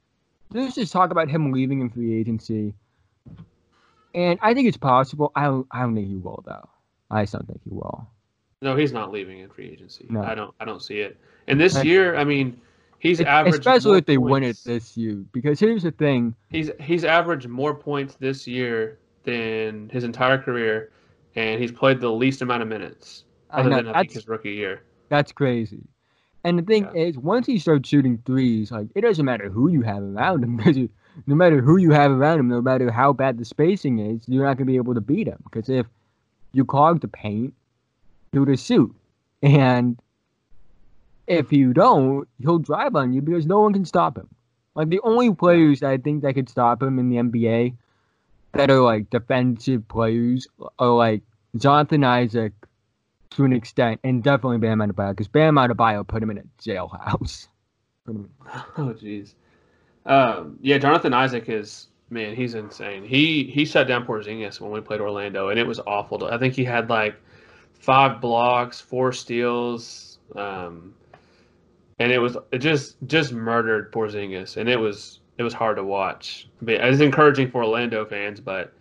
[0.52, 2.74] There's just talk about him leaving in free agency,
[4.16, 5.32] and I think it's possible.
[5.36, 5.68] I don't.
[5.72, 6.70] I don't think he will though.
[7.12, 8.08] I just don't think he will.
[8.62, 10.08] No, he's not leaving in free agency.
[10.10, 10.24] No.
[10.24, 10.54] I don't.
[10.60, 11.18] I don't see it.
[11.48, 12.60] And this year, I mean,
[13.00, 14.64] he's Es- averaged especially if they win it points.
[14.64, 15.24] this year.
[15.32, 20.92] Because here's the thing: He's he's averaged more points this year than his entire career,
[21.36, 24.52] and he's played the least amount of minutes other know, than I think his rookie
[24.54, 24.82] year.
[25.10, 25.84] that's crazy.
[26.44, 27.02] And the thing Yeah.
[27.04, 30.58] is, once he starts shooting threes, like it doesn't matter who you have around him.
[30.58, 30.90] Because you-
[31.26, 34.46] no matter who you have around him, no matter how bad the spacing is, you're
[34.46, 35.38] not gonna be able to beat him.
[35.44, 35.86] Because if
[36.54, 37.54] you clog the paint,
[38.32, 38.94] he'll just shoot,
[39.42, 40.00] and
[41.28, 44.28] if you don't, he'll drive on you because no one can stop him.
[44.76, 47.76] Like the only players I think that could stop him in the NBA
[48.54, 50.48] that are like defensive players
[50.80, 51.22] are like
[51.58, 52.54] Jonathan Isaac
[53.32, 57.48] to an extent, and definitely Bam Adebayo because Bam Adebayo put him in a jailhouse.
[58.10, 59.34] Oh, jeez.
[60.06, 62.38] Um, yeah, Jonathan Isaac is man.
[62.38, 63.04] He's insane.
[63.04, 66.24] He he shut down Porzingis when we played Orlando, and it was awful.
[66.24, 67.18] I think he had like
[67.80, 70.94] five blocks, four steals, um,
[72.00, 75.84] and it was it just just murdered Porzingis, and it was it was hard to
[75.84, 76.48] watch.
[76.62, 78.74] But it was encouraging for Orlando fans, but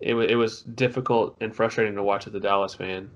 [0.00, 3.10] it was it was difficult and frustrating to watch as a Dallas fan.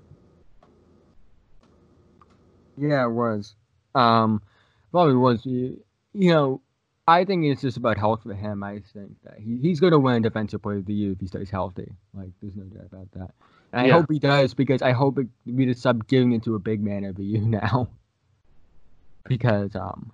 [2.77, 3.55] Yeah, it was.
[3.95, 4.41] Um,
[4.91, 5.45] probably was.
[5.45, 5.79] You,
[6.13, 6.61] you know,
[7.07, 8.63] I think it's just about health for him.
[8.63, 11.27] I think that he, he's going to win Defensive Player of the Year if he
[11.27, 11.91] stays healthy.
[12.13, 13.31] Like, there's no doubt about that.
[13.73, 13.93] And I Yeah.
[13.93, 16.81] hope he does because I hope it, we just stop giving it to a big
[16.81, 17.89] man every year now.
[19.27, 20.11] because um,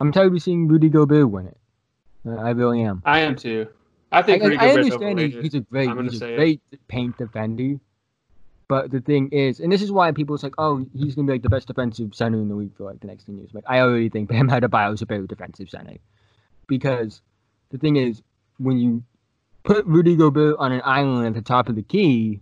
[0.00, 1.56] I'm tired of seeing Rudy Gobert win it.
[2.26, 3.02] Uh, I really am.
[3.04, 3.66] I am too.
[4.12, 6.32] I I, think I, Rudy I Gobert's understand he, he's a great, he's a say
[6.32, 6.36] it.
[6.36, 7.78] great paint defender.
[8.68, 11.32] But the thing is, and this is why people are like, oh, he's gonna be
[11.32, 13.50] like the best defensive center in the league for like the next ten years.
[13.54, 15.96] Like, I already think Bam Adebayo is a better defensive center,
[16.66, 17.22] because
[17.70, 18.22] the thing is,
[18.58, 19.02] when you
[19.64, 22.40] put Rudy Gobert on an island at the top of the key,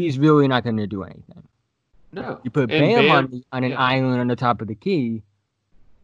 [0.00, 1.42] he's really not gonna do anything.
[2.12, 3.80] No, You put Bam, Bam- on on an yeah.
[3.80, 5.22] island on the top of the key,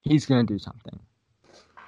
[0.03, 0.99] he's gonna do something.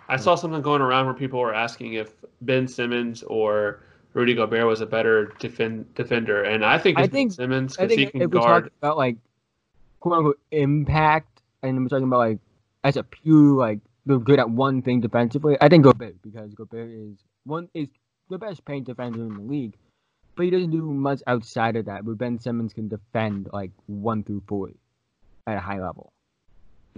[0.09, 3.81] I saw something going around where people were asking if Ben Simmons or
[4.13, 7.77] Rudy Gobert was a better defend, defender, and I think I it's Ben think- Simmons
[7.77, 8.71] because he think can guard.
[8.81, 9.17] about like
[10.01, 12.39] quote unquote impact, and we're talking about like
[12.85, 16.91] as a pure like they're good at one thing defensively, I think Gobert because Gobert
[16.91, 17.89] is one is
[18.31, 19.75] the best paint defender in the league,
[20.37, 22.05] but he doesn't do much outside of that.
[22.05, 24.71] But Ben Simmons can defend like one through four
[25.47, 26.13] at a high level.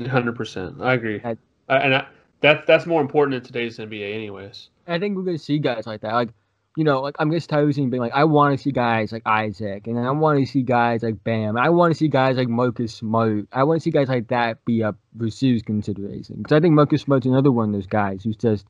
[0.09, 1.20] Hundred percent, I agree.
[1.24, 1.34] uh,
[1.68, 2.07] and I,
[2.43, 4.68] that that's more important in today's NBA, anyways.
[4.87, 6.12] I think we're gonna see guys like that.
[6.12, 6.28] Like,
[6.76, 9.11] you know, like I'm just tired of seeing being like, I want to see guys
[9.11, 11.57] like Isaac, and I want to see guys like Bam.
[11.57, 13.47] I want to see guys like Marcus Smart.
[13.53, 16.37] I want to see guys like that be up for serious consideration.
[16.37, 18.66] Because I think Marcus Smart's another one of those guys who's just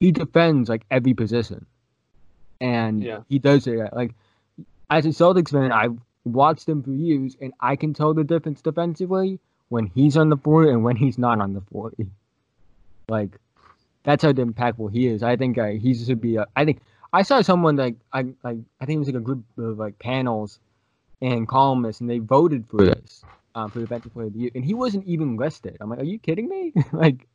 [0.00, 1.66] he defends like every position,
[2.60, 3.20] and Yeah.
[3.28, 4.14] he does it like
[4.90, 8.62] as a Celtics fan, I've watched him for years, and I can tell the difference
[8.62, 11.92] defensively when he's on the floor and when he's not on the floor.
[13.06, 13.36] Like
[14.02, 15.22] that's how impactful he is.
[15.22, 16.36] I think uh, he should be.
[16.36, 16.80] A, I think
[17.12, 19.98] I saw someone like I like I think it was like a group of like
[19.98, 20.58] panels
[21.20, 23.22] and columnists, and they voted for this
[23.54, 25.76] um, for the defensive player of the year, and he wasn't even listed.
[25.80, 26.72] I'm like, are you kidding me?
[26.92, 27.26] like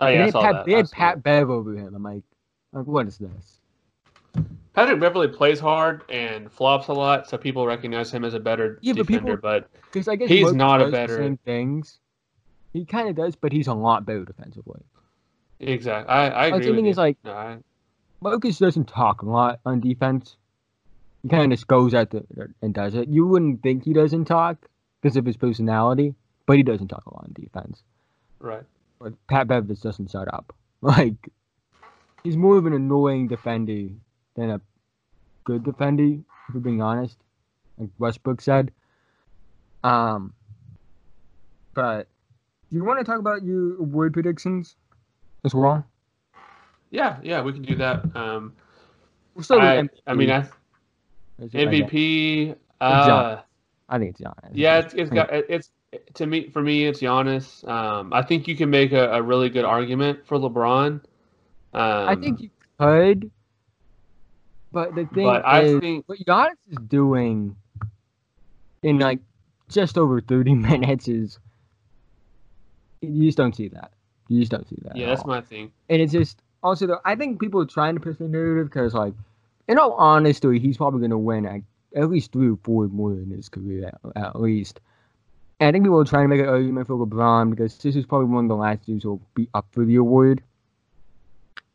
[0.00, 0.66] Oh they yeah, I had, Pat, that.
[0.66, 1.94] they had Pat Bev over him.
[1.94, 2.22] I'm like,
[2.72, 3.60] like what is this?
[4.74, 8.78] Patrick Beverley plays hard and flops a lot, so people recognize him as a better
[8.82, 9.36] Yeah, but defender.
[9.36, 12.00] people- But, Because I guess He's not a the better- same things.
[12.72, 14.82] He kind of does, but he's a lot better defensively.
[15.60, 16.90] exactly, I, I Like, agree the with thing you.
[16.90, 17.58] is, like, No, I-
[18.20, 20.36] Marcus doesn't talk a lot on defense.
[21.22, 23.08] He kind of just goes out there and does it.
[23.08, 24.56] You wouldn't think he doesn't talk
[25.00, 26.14] because of his personality,
[26.46, 27.82] but he doesn't talk a lot on defense.
[28.40, 28.64] right.
[29.00, 30.52] But Pat Bev just doesn't shut up.
[30.82, 31.30] Like
[32.22, 33.88] he's more of an annoying defender
[34.36, 34.60] than a
[35.44, 37.16] good defender, if we're being honest.
[37.78, 38.70] Like Westbrook said.
[39.82, 40.32] Um
[41.74, 42.06] but
[42.70, 44.76] do you want to talk about your award predictions
[45.44, 45.84] as well?
[46.90, 48.04] Yeah, yeah, we can do that.
[48.16, 48.54] Um,
[49.34, 50.10] We'll start with I.
[50.12, 50.48] I mean, I, Is
[51.52, 51.90] it like that?
[51.90, 52.56] MVP.
[52.80, 53.40] Uh,
[53.88, 54.50] I think it's Giannis.
[54.52, 55.70] yeah, it's it's got it's
[56.14, 57.66] to me for me it's Giannis.
[57.68, 60.86] Um, I think you can make a, a really good argument for LeBron.
[60.92, 61.02] Um,
[61.72, 63.30] I think you could,
[64.74, 67.56] but the thing but I is, think what Giannis is doing
[68.82, 69.20] in like
[69.68, 71.38] just over thirty minutes is
[73.00, 73.92] you just don't see that.
[74.28, 74.96] You just don't see that.
[74.96, 75.28] yeah, that's all.
[75.28, 75.70] my thing.
[75.88, 78.94] And it's just also though I think people are trying to push the narrative because
[78.94, 79.14] like
[79.68, 81.60] in all honesty, he's probably gonna win at,
[81.96, 84.80] at least three or four more in his career at, at least.
[85.60, 88.04] And I think people are trying to make an argument for LeBron because this is
[88.04, 90.42] probably one of the last years who'll be up for the award.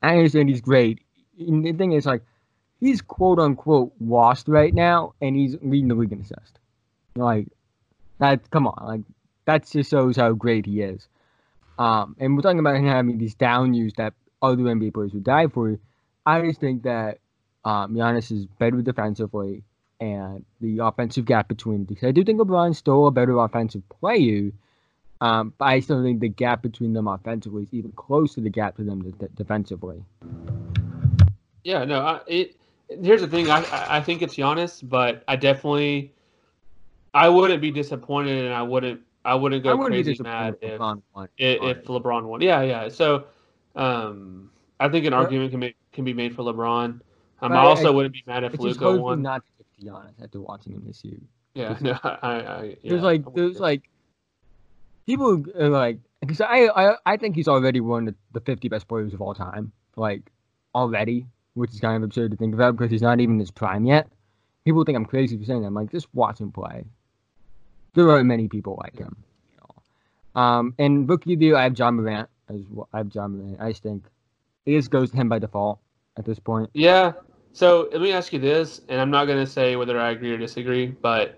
[0.03, 0.99] I understand he's great.
[1.39, 2.21] And the thing is like
[2.79, 6.59] he's quote unquote washed right now and he's leading the league in assist.
[7.15, 7.47] Like
[8.19, 9.01] that come on, like
[9.45, 11.07] that just shows how great he is.
[11.77, 15.23] Um, and we're talking about him having these down years that other NBA players would
[15.23, 15.79] die for.
[16.25, 17.19] I just think that
[17.65, 19.63] um, Giannis is better defensively,
[19.99, 24.51] and the offensive gap between because I do think LeBron's still a better offensive player.
[25.21, 28.49] Um, but I still think the gap between them offensively is even closer to the
[28.49, 30.01] gap to them de- de- defensively.
[31.65, 32.55] Yeah, no, I, it.
[32.89, 33.49] Here's the thing.
[33.49, 36.13] I I I think it's Giannis, but I definitely,
[37.13, 40.73] I wouldn't be disappointed, and I wouldn't I wouldn't I go wouldn't crazy mad if
[40.73, 41.29] if LeBron won.
[41.37, 42.41] if, if LeBron won.
[42.41, 42.89] Yeah, yeah.
[42.89, 43.25] So,
[43.75, 46.99] um, I think an argument can make can be made for LeBron.
[47.41, 49.21] Um, I I- also I- wouldn't be mad if Luka won.
[49.21, 51.19] not to to Giannis after watching him this year.
[51.53, 53.89] Yeah, no, I, I yeah, there's like there's like
[55.05, 58.87] people are like because I, I I think he's already one of the 50 best
[58.87, 60.31] players of all time like
[60.75, 61.25] already
[61.59, 63.85] which is kind of absurd to think about because he's not even in his prime
[63.85, 64.07] yet
[64.65, 66.85] people think I'm crazy for saying that I'm like just watch him play
[67.93, 69.15] there aren't many people like him
[70.35, 73.27] um and rookie of the year I have Ja Morant as well I have Ja
[73.27, 74.05] Morant I think
[74.65, 75.79] it just goes to him by default
[76.17, 77.13] at this point Yeah.
[77.53, 80.31] So let me ask you this, and I'm not going to say whether I agree
[80.31, 81.37] or disagree, but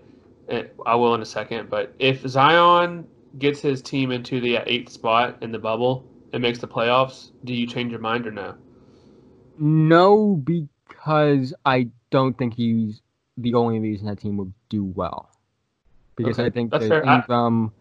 [0.50, 1.70] uh, I will in a second.
[1.70, 3.06] But if Zion
[3.38, 7.54] gets his team into the eighth spot in the bubble and makes the playoffs, do
[7.54, 8.54] you change your mind or no?
[9.58, 13.00] No, because I don't think he's
[13.36, 15.30] the only reason that team will do well.
[16.16, 17.14] Because I think that's there's fair.
[17.14, 17.72] Ingram,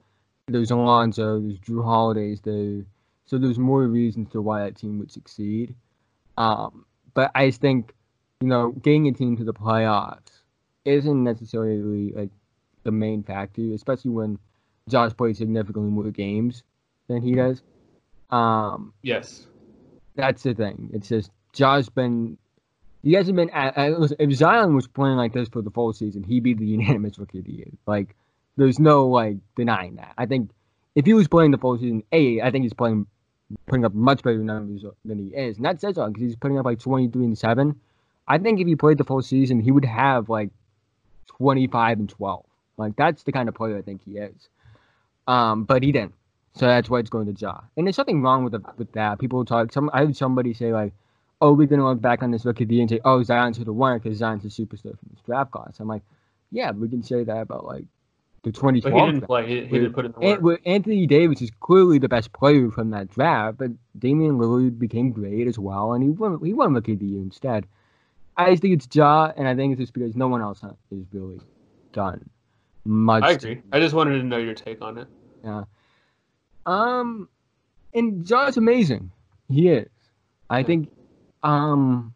[0.47, 2.81] there's Alonzo, there's Jrue Holidays, there,
[3.25, 5.75] so there's more reasons to why that team would succeed.
[6.37, 7.93] Um, but I just think,
[8.39, 10.41] you know, getting a team to the playoffs
[10.85, 12.29] isn't necessarily like
[12.83, 14.39] the main factor, especially when
[14.89, 16.63] Josh plays significantly more games
[17.07, 17.61] than he does.
[18.29, 19.45] Um, Yes.
[20.15, 20.89] that's the thing.
[20.93, 22.37] It's just Josh been.
[23.03, 23.49] He hasn't been.
[23.97, 27.17] Listen, if Zion was playing like this for the full season, he'd be the unanimous
[27.17, 27.71] rookie of the year.
[27.85, 28.15] Like,
[28.57, 30.13] there's no like denying that.
[30.17, 30.51] I think
[30.95, 33.07] if he was playing the full season, a, I think he's playing,
[33.65, 36.59] putting up much better numbers than he is, and that says something because he's putting
[36.59, 37.79] up like 23 and seven.
[38.27, 40.51] I think if he played the full season, he would have like
[41.37, 42.45] 25 and 12.
[42.77, 44.49] Like that's the kind of player I think he is.
[45.27, 46.13] Um, but he didn't.
[46.55, 47.61] So that's why it's going to Ja.
[47.77, 49.19] And there's nothing wrong with the, with that.
[49.19, 49.71] People talk.
[49.71, 50.93] Some I heard somebody say like,
[51.41, 53.53] "Oh, we're gonna look back on this rookie of the year and say, oh, Zion
[53.53, 56.03] should have won because Zion's a superstar from this draft class." I'm like,
[56.51, 57.85] yeah, we can say that about like
[58.43, 59.47] the 2012 But he didn't play.
[59.47, 60.41] He, he didn't put in the work.
[60.65, 65.11] An- Anthony Davis is clearly the best player from that draft, but Damian Lillard became
[65.11, 66.43] great as well, and he won.
[66.43, 67.67] He won Rookie of the Year instead.
[68.37, 71.05] I just think it's Ja, and I think it's just because no one else is
[71.11, 71.41] really
[71.91, 72.29] done
[72.85, 73.23] much.
[73.23, 73.61] I agree.
[73.71, 75.07] I just wanted to know your take on it.
[75.43, 75.63] Yeah.
[76.65, 77.29] Um,
[77.93, 79.11] and Ja's amazing.
[79.49, 79.89] He is.
[80.49, 80.89] I think,
[81.43, 82.13] um,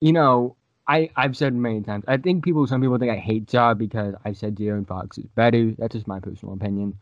[0.00, 0.56] you know,
[0.86, 2.04] I I've said many times.
[2.08, 5.26] I think people, some people think I hate Ja because I said De'Aaron Fox is
[5.34, 5.72] better.
[5.78, 6.98] That's just my personal opinion.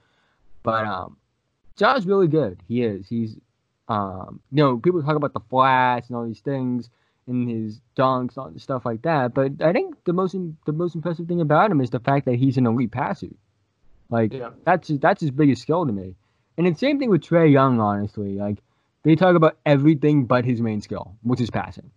[0.62, 1.16] But um,
[1.76, 2.60] Ja's really good.
[2.68, 3.08] He is.
[3.08, 3.36] He's,
[3.88, 6.90] um, you know, people talk about the flash and all these things
[7.26, 9.32] and his dunks and stuff like that.
[9.32, 12.34] But I think the most the most impressive thing about him is the fact that
[12.34, 13.28] he's an elite passer.
[14.10, 14.50] Like Yeah.
[14.64, 16.16] that's that's his biggest skill to me.
[16.58, 18.34] And the same thing with Trae Young, honestly.
[18.34, 18.58] Like
[19.02, 21.90] they talk about everything but his main skill, which is passing.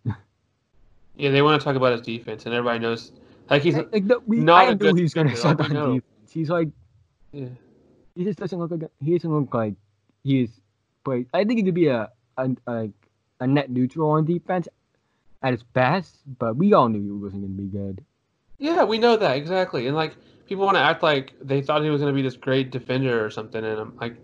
[1.16, 3.12] Yeah, they want to talk about his defense, and everybody knows.
[3.50, 3.76] Like he's.
[3.76, 5.86] like, the, we, not I knew he's gonna defender, suck on know.
[5.96, 6.32] defense.
[6.32, 6.70] He's like
[7.32, 7.50] Yeah.
[8.16, 9.76] he just doesn't look like he doesn't look like
[10.24, 10.50] he is.
[11.04, 12.90] But I think he could be a a, a
[13.40, 14.68] a net neutral on defense
[15.44, 16.16] at his best.
[16.40, 18.04] But we all knew he wasn't gonna be good.
[18.58, 20.16] Yeah, we know that exactly, and like
[20.48, 23.24] people want to act like they thought he was going to be this great defender
[23.24, 24.16] or something, and I'm like,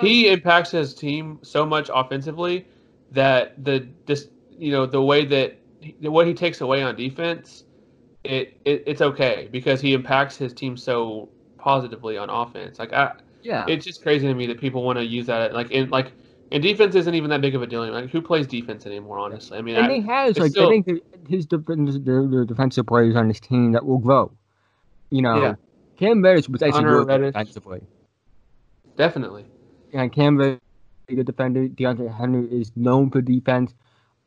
[0.00, 2.66] he impacts his team so much offensively
[3.12, 7.64] that the this you know the way that he, what he takes away on defense,
[8.24, 11.28] it, it it's okay because he impacts his team so
[11.58, 12.78] positively on offense.
[12.78, 13.64] Like I, Yeah.
[13.68, 16.12] it's just crazy to me that people want to use that like in like
[16.52, 17.86] and defense isn't even that big of a deal.
[17.90, 19.18] Like who plays defense anymore?
[19.18, 22.44] Honestly, I mean, and I, he has like still- I think his defense, the, the
[22.46, 24.30] defensive players on his team that will grow.
[25.10, 25.54] You know, Yeah.
[25.98, 27.80] Cam Reddish was actually good defensively.
[28.96, 29.46] definitely.
[29.94, 30.60] And Cam Reddish,
[31.08, 31.68] a defender.
[31.68, 33.72] De'Andre Hunter is known for defense.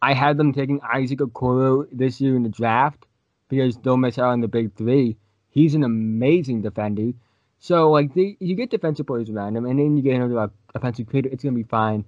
[0.01, 3.05] I had them taking Isaac Okoro this year in the draft
[3.49, 5.17] because they'll miss out on the big three.
[5.49, 7.11] He's an amazing defender.
[7.59, 11.07] So like they, you get defensive players around him, and then you get another offensive
[11.07, 11.29] creator.
[11.31, 12.05] It's gonna be fine.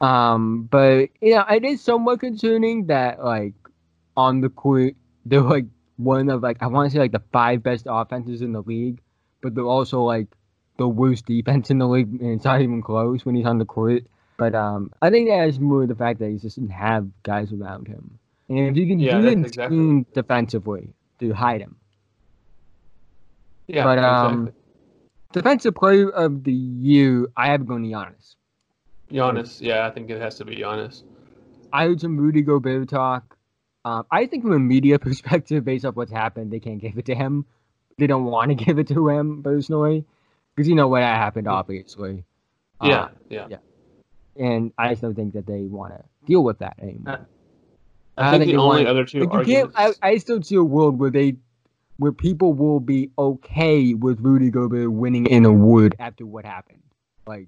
[0.00, 3.54] Um, but you know, it is somewhat concerning that like
[4.16, 4.94] on the court
[5.24, 8.52] they're like one of like I want to say like the five best offenses in
[8.52, 9.00] the league,
[9.42, 10.26] but they're also like
[10.78, 13.64] the worst defense in the league, and it's not even close when he's on the
[13.66, 14.04] court.
[14.38, 17.52] But um, I think that is more the fact that he just doesn't have guys
[17.52, 18.18] around him,
[18.48, 20.88] and if you can Yeah, do exactly- defensively
[21.20, 21.76] to hide him.
[23.66, 24.62] Yeah, But, um, exactly.
[25.32, 28.36] Defensive player of the year, I have going to Giannis.
[29.12, 31.02] Giannis, yeah, I think it has to be Giannis.
[31.70, 33.36] I heard some Rudy Gobert talk.
[33.84, 37.04] Um, I think from a media perspective, based off what's happened, they can't give it
[37.06, 37.44] to him.
[37.98, 40.04] They don't want to give it to him personally,
[40.58, 42.24] because you know what happened, obviously.
[42.82, 43.56] Yeah, Uh, yeah.
[44.36, 47.28] and I just don't think that they want to deal with that anymore.
[48.16, 49.76] I I think think the only want- other two Like, arguments.
[49.78, 51.36] I, I still see a world where they,
[51.98, 56.82] where people will be okay with Rudy Gobert winning an award after what happened.
[57.24, 57.46] Like,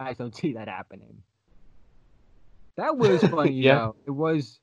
[0.00, 1.22] I just don't see that happening.
[2.76, 3.74] That was funny, Yeah.
[3.76, 3.96] though.
[4.06, 4.58] It was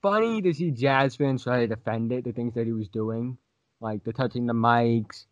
[0.00, 3.36] funny to see Jazz fans try to defend it, the things that he was doing,
[3.82, 5.26] like the touching the mics,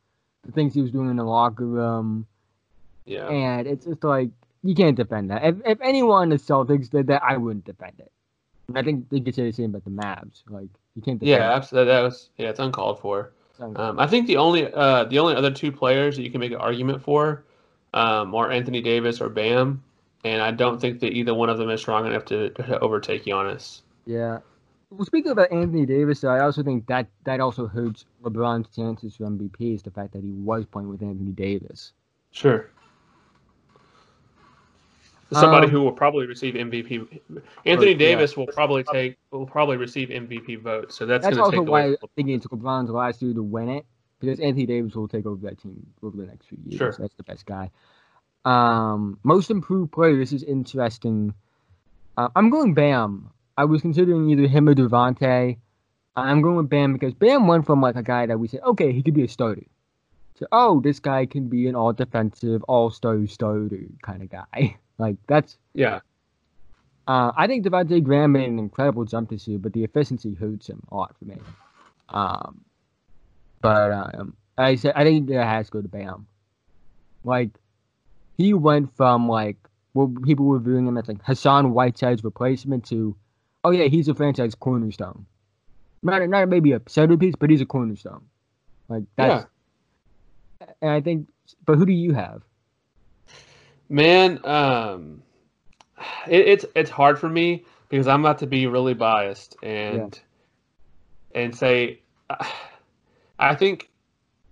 [0.47, 2.27] the things he was doing in the locker room.
[3.05, 4.31] yeah, And it's just like
[4.63, 5.45] you can't defend that.
[5.45, 8.11] If if anyone in the Celtics did that, I wouldn't defend it.
[8.75, 10.43] I think they could say the same about the Mavs.
[10.49, 11.93] Like you can't defend yeah, absolutely.
[11.93, 13.33] That was yeah, it's uncalled for.
[13.59, 16.53] Um, I think the only uh, the only other two players that you can make
[16.53, 17.45] an argument for
[17.95, 19.83] um, are Anthony Davis or Bam,
[20.25, 23.25] and I don't think that either one of them is strong enough to, to overtake
[23.25, 23.81] Giannis.
[24.05, 24.41] yeah.
[24.91, 29.17] Well, speaking about Anthony Davis, though, I also think that that also hurts LeBron's chances
[29.17, 31.93] for MVP is the fact that he was playing with Anthony Davis.
[32.31, 32.71] Sure.
[35.33, 37.21] Somebody Um, who will probably receive MVP.
[37.65, 37.99] Anthony yeah.
[37.99, 41.83] Davis will probably take will probably receive MVP votes, so that's, That's also take why
[41.87, 41.97] away.
[42.01, 43.85] I think it took LeBron's last year to win it
[44.21, 46.79] because Anthony Davis will take over that team over the next few years.
[46.79, 46.95] Sure.
[46.97, 47.73] That's the best guy.
[48.45, 50.17] Um, most improved player.
[50.17, 51.35] This is interesting.
[52.17, 53.31] Uh, I'm going Bam.
[53.57, 55.59] I was considering either him or Devonte.
[56.15, 58.93] I'm going with Bam because Bam went from like a guy that we said, okay,
[58.93, 59.65] he could be a starter.
[60.37, 64.77] To oh, this guy can be an all defensive, all star starter kind of guy.
[64.99, 66.01] like that's Yeah,
[67.07, 70.69] uh, I think Devonte Graham made an incredible jump this year, but the efficiency hurts
[70.69, 71.37] him a lot for me.
[72.09, 72.65] Um,
[73.63, 76.27] but um, I said I think that has to go to Bam.
[77.25, 77.51] Like
[78.37, 79.57] he went from like
[79.95, 83.17] well, people were viewing him as like Hassan Whiteside's replacement to,
[83.67, 85.27] oh yeah, he's a franchise cornerstone.
[86.03, 88.23] Not not maybe a centerpiece, but he's a cornerstone.
[88.89, 89.47] Like that's.
[90.81, 91.29] And I think,
[91.65, 92.43] but who do you have?
[93.89, 94.45] man.
[94.45, 95.23] Um,
[96.29, 100.19] it, it's it's hard for me because I'm about to be really biased and
[101.35, 102.01] and say,
[103.39, 103.91] I think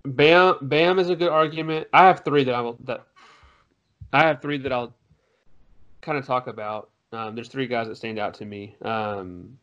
[0.05, 1.89] Bam Bam is a good argument.
[1.93, 3.07] I have three that I will that
[4.13, 4.95] I have three that I'll
[6.01, 6.91] kind of talk about.
[7.15, 8.77] Um, there's three guys that stand out to me.
[8.83, 9.59] Um,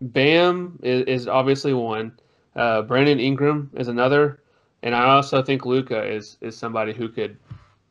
[0.00, 2.12] Bam is, is obviously one.
[2.54, 4.42] Uh, Brandon Ingram is another,
[4.82, 7.36] and I also think Luka is is somebody who could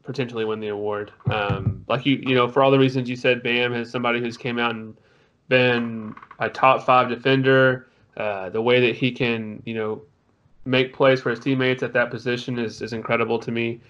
[0.03, 1.11] potentially win the award.
[1.29, 4.37] Um, like you, you know, for all the reasons you said, Bam is somebody who's
[4.37, 4.95] came out and
[5.49, 7.87] been a top five defender.
[8.15, 10.01] Uh, the way that he can, you know,
[10.65, 13.81] make plays for his teammates at that position is, is incredible to me.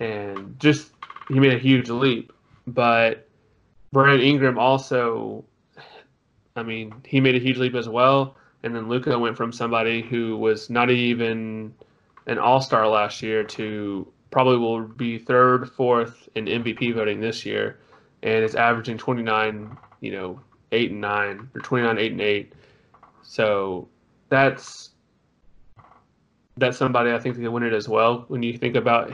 [0.00, 0.92] And just
[1.28, 2.32] he made a huge leap.
[2.72, 3.28] But
[3.92, 5.44] Brandon Ingram also,
[6.56, 8.36] I mean, he made a huge leap as well.
[8.62, 11.72] And then Luka went from somebody who was not even
[12.26, 17.46] an All Star last year to probably will be third, fourth in MVP voting this
[17.46, 17.78] year,
[18.22, 20.40] and is averaging 29, you know,
[20.72, 22.52] eight and nine or 29, eight and eight.
[23.22, 23.88] So
[24.28, 24.90] that's
[26.56, 28.24] that's somebody I think that can win it as well.
[28.28, 29.12] When you think about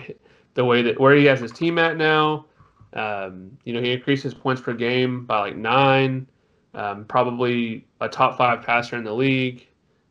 [0.54, 2.46] the way that where he has his team at now,
[2.94, 6.26] um, you know, he increased his points per game by like nine.
[6.74, 9.66] Um, probably a top five passer in the league,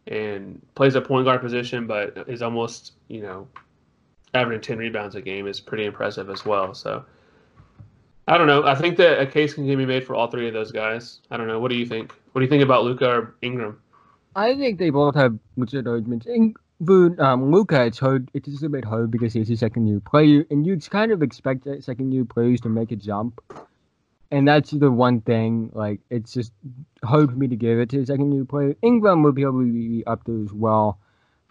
[0.07, 3.47] and plays a point guard position, but is almost you know
[4.33, 6.73] averaging ten rebounds a game is pretty impressive as well.
[6.73, 7.03] So
[8.27, 8.63] I don't know.
[8.63, 11.19] I think that a case can be made for all three of those guys.
[11.31, 11.59] I don't know.
[11.59, 12.13] What do you think?
[12.31, 13.79] What do you think about Luka or Ingram?
[14.35, 16.25] I think they both have legit arguments.
[16.81, 18.29] But um, Luka, it's hard.
[18.33, 21.21] It's just a bit hard because he's a second year player, and you'd kind of
[21.21, 23.41] expect second year players to make a jump.
[24.31, 25.69] And that's the one thing.
[25.73, 26.51] Like, it's just
[27.03, 28.75] hard for me to give it to a second year player.
[28.81, 30.97] Ingram would to be up there as well,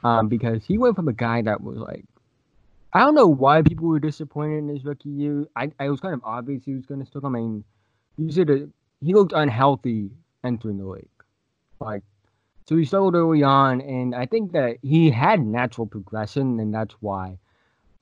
[0.02, 2.04] um, because he went from a guy that was like,
[2.92, 5.46] I don't know why people were disappointed in his rookie year.
[5.56, 7.22] I, I was kind of obvious he was going to stick.
[7.24, 7.64] I mean,
[8.18, 8.68] you said that
[9.00, 10.10] he looked unhealthy
[10.44, 11.08] entering the league.
[11.80, 12.02] Like,
[12.68, 16.94] so he struggled early on, and I think that he had natural progression, and that's
[17.00, 17.38] why.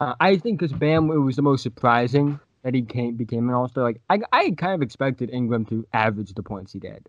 [0.01, 3.55] Uh, I think because Bam it was the most surprising that he came became an
[3.55, 3.85] All Star.
[3.85, 7.09] Like I, I kind of expected Ingram to average the points he did.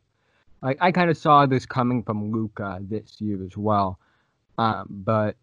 [0.62, 4.00] Like I kind of saw this coming from Luka this year as well.
[4.58, 5.36] Um, but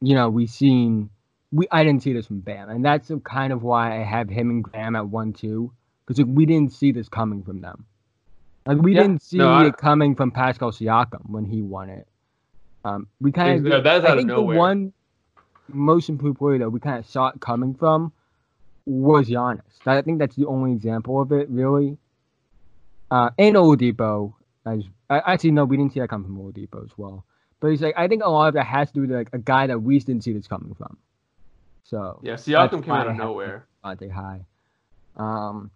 [0.00, 1.10] you know we seen
[1.52, 4.50] we I didn't see this from Bam, and that's kind of why I have him
[4.50, 5.72] and Graham at one two
[6.06, 7.86] because we didn't see this coming from them.
[8.66, 9.02] Like we Yeah.
[9.02, 12.06] didn't see No, I- it coming from Pascal Siakam when he won it.
[12.84, 14.54] Um, we kind of Yeah, that's I out of think nowhere.
[14.54, 14.92] the one
[15.68, 18.12] most improved player that we kind of saw it coming from
[18.86, 19.62] was Giannis.
[19.86, 21.96] I think that's the only example of it, really.
[23.10, 24.34] Uh, and Oladipo,
[24.66, 27.24] as I, actually no, we didn't see that come from Oladipo as well.
[27.60, 29.38] But it's like I think a lot of that has to do with like a
[29.38, 30.96] guy that we didn't see this coming from.
[31.84, 33.66] So Yeah, Siakam came out of nowhere.
[33.84, 34.44] Devonte High.
[35.16, 35.70] Um,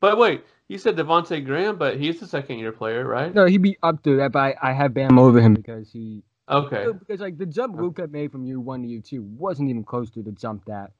[0.00, 3.34] But wait, you said Devonte Graham, but he's the second year player, right?
[3.34, 6.22] no, he'd be up to that, but I, I have Bam over him because he
[6.48, 6.86] Okay.
[6.98, 10.10] because like the jump Luka made from year one to year two wasn't even close
[10.10, 10.92] to the jump that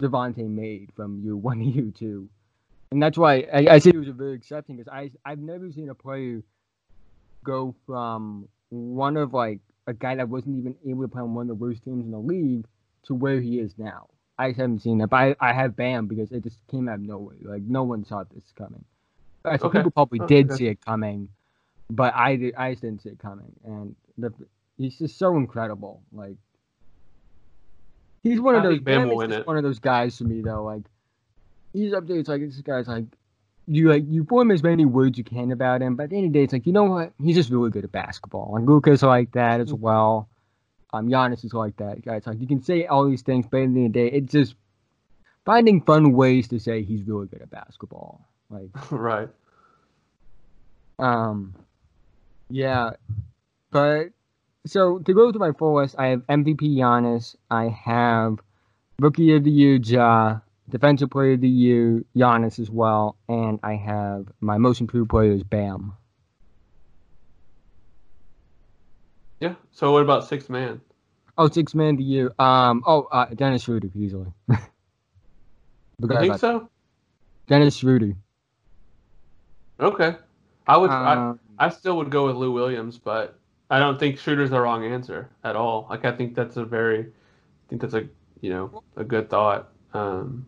[0.00, 2.28] Devonte made from year one to year two,
[2.90, 5.70] and that's why I, I say it was a very exception because I I've never
[5.70, 6.42] seen a player
[7.44, 11.44] go from one of like a guy that wasn't even able to play on one
[11.44, 12.66] of the worst teams in the league
[13.04, 14.08] to where he is now.
[14.38, 17.00] I haven't seen that, but I, I have Bam because it just came out of
[17.00, 17.36] nowhere.
[17.42, 18.84] Like no one saw this coming.
[19.44, 19.78] Uh, I think Okay.
[19.80, 20.56] people probably Oh, did okay.
[20.56, 21.28] see it coming,
[21.90, 23.52] but I did, I just didn't see it coming.
[23.64, 24.32] And the
[24.76, 26.02] he's just so incredible.
[26.12, 26.36] Like
[28.22, 28.80] he's one of I those.
[28.80, 29.46] Bam Bam will win it.
[29.46, 30.62] One of those guys to me though.
[30.64, 30.82] Like
[31.72, 32.18] he's up there.
[32.18, 33.04] It's like this guy's like
[33.66, 36.26] you like you form as many words you can about him, but at the end
[36.26, 37.12] of the day, it's like you know what?
[37.22, 38.54] He's just really good at basketball.
[38.56, 39.82] And Luka's like that as mm-hmm.
[39.82, 40.28] well.
[40.92, 42.02] Um, Giannis is like that.
[42.04, 44.16] Guys, like you can say all these things, but in the end of the day,
[44.16, 44.54] it's just
[45.44, 48.26] finding fun ways to say he's really good at basketball.
[48.50, 49.28] Like right.
[50.98, 51.54] um,
[52.48, 52.90] yeah,
[53.70, 54.08] but
[54.66, 58.38] so to go to my full list, I have MVP Giannis, I have
[58.98, 63.74] Rookie of the Year Ja, Defensive Player of the Year Giannis as well, and I
[63.74, 65.94] have my most improved player is Bam.
[69.40, 69.54] Yeah.
[69.72, 70.80] So what about sixth man?
[71.36, 72.30] Oh, six man to you.
[72.38, 74.32] Um, oh, uh, Dennis Schroeder easily.
[76.00, 76.68] You Forgot think so?
[77.48, 78.12] Dennis Schroeder.
[79.80, 80.14] Okay.
[80.68, 80.90] I would.
[80.90, 83.36] I, Um, I still would go with Lou Williams, but
[83.68, 85.88] I don't think Schroeder's the wrong answer at all.
[85.90, 88.08] Like I think that's a very, I think that's a
[88.40, 89.72] you know a good thought.
[89.92, 90.46] Um,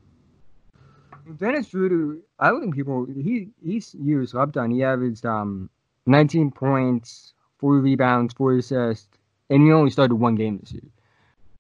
[1.37, 4.71] Dennis Schroeder, I don't think people he he's used up done.
[4.71, 5.69] He averaged um
[6.07, 9.09] 19 points, four rebounds, four assists,
[9.51, 10.83] and he only started one game this year.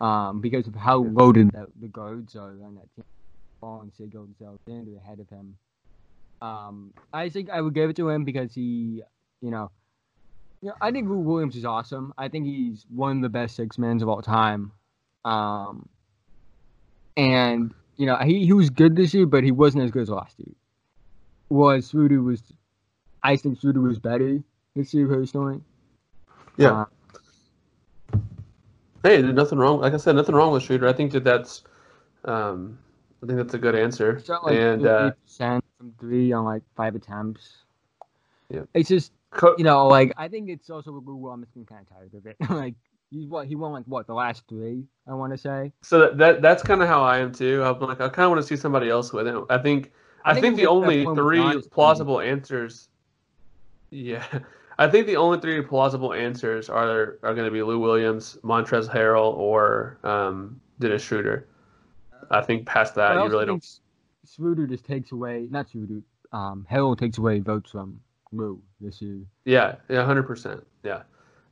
[0.01, 3.05] Um, because of how loaded the, the guards are on that team.
[3.60, 5.56] Ball and Sig Alexander ahead of him.
[6.40, 9.02] Um, I think I would give it to him because he,
[9.43, 9.70] you know,
[10.62, 12.14] Yeah, I think Lou Williams is awesome.
[12.18, 14.72] I think he's one of the best six men of all time.
[15.24, 15.89] Um,
[17.16, 20.10] and you know he, he was good this year, but he wasn't as good as
[20.10, 20.55] last year.
[21.51, 22.43] Was Schroeder was,
[23.22, 24.43] I think Schroeder was better
[24.77, 25.60] this year personally.
[26.61, 26.85] Yeah.
[28.12, 28.19] Uh,
[29.03, 29.81] hey, nothing wrong.
[29.81, 30.87] Like I said, nothing wrong with Schroeder.
[30.87, 31.62] I think that that's,
[32.27, 32.78] um,
[33.23, 34.23] I think that's a good answer.
[34.23, 37.65] Shot like and uh, percent from three on like five attempts.
[38.51, 39.12] Yeah, it's just
[39.57, 42.37] you know like I think it's also Lou Williams getting kind of tired of it.
[42.51, 42.74] like
[43.11, 45.73] he what he won like what the last three I want to say.
[45.81, 47.62] So that, that that's kind of how I am too.
[47.65, 49.35] I'm like I kind of want to see somebody else with it.
[49.49, 49.93] I think
[50.27, 52.89] I, I think, think the only three plausible answers.
[53.93, 54.24] Yeah,
[54.81, 58.89] I think the only three plausible answers are are going to be Lou Williams, Montrezl
[58.90, 61.47] Harrell, or um, Dennis Schroeder.
[62.31, 63.65] I think past that, you really don't.
[64.27, 66.01] Schroeder just takes away, not Schroeder,
[66.32, 68.01] um, Harrell takes away votes from
[68.32, 69.19] Lou this year.
[69.44, 70.66] Yeah, yeah, hundred percent.
[70.82, 71.02] Yeah.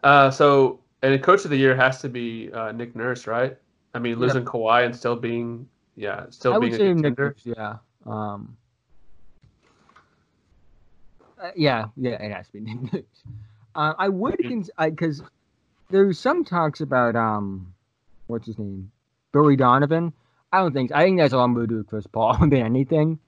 [0.02, 3.58] Uh, so, and coach of the year has to be uh, Nick Nurse, right?
[3.92, 4.48] I mean, losing yeah.
[4.48, 7.28] Kawhi and still being, yeah, still I being would a say contender.
[7.36, 7.76] Nick Nurse, yeah.
[8.06, 8.56] Um,
[11.40, 12.60] uh, yeah, yeah, it has to be
[12.92, 13.02] Nurse.
[13.74, 14.38] Uh, I would
[14.78, 15.22] because
[15.90, 17.74] there's some talks about um,
[18.26, 18.90] what's his name,
[19.32, 20.12] Billy Donovan.
[20.52, 23.18] I don't think I think that's all I'm to do with Chris Paul than anything.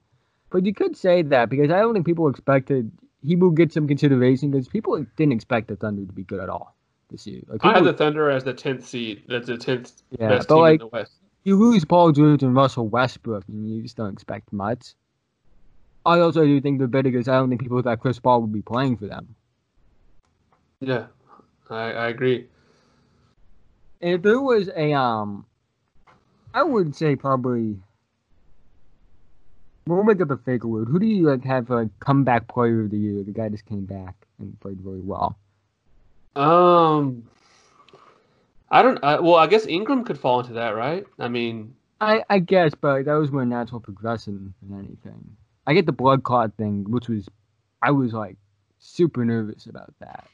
[0.49, 2.91] But you could say that because I don't think people expected
[3.23, 6.49] he will get some consideration because people didn't expect the Thunder to be good at
[6.49, 6.75] all
[7.09, 7.41] this year.
[7.47, 9.23] Like, I had the Thunder as the tenth seed.
[9.27, 11.13] That's the tenth yeah, best team like, in the West.
[11.43, 14.93] You lose Paul George and Russell Westbrook, and you just don't expect much.
[16.05, 18.53] I also do think they're better because I don't think people thought Chris Paul would
[18.53, 19.35] be playing for them.
[20.79, 21.07] Yeah,
[21.69, 22.47] I, I agree.
[24.01, 25.45] And if there was a um,
[26.53, 27.77] I would say probably.
[29.87, 30.89] We'll make up a fake award.
[30.89, 33.23] Who do you like have a comeback player of the year?
[33.23, 35.37] The guy just came back and played really well.
[36.35, 37.23] Um,
[38.69, 39.03] I don't.
[39.03, 41.05] I, well, I guess Ingram could fall into that, right?
[41.19, 45.35] I mean, I I guess, but that was more natural progression than anything.
[45.71, 47.29] I get the blood clot thing, which was,
[47.81, 48.35] I was like
[48.79, 50.27] super nervous about that.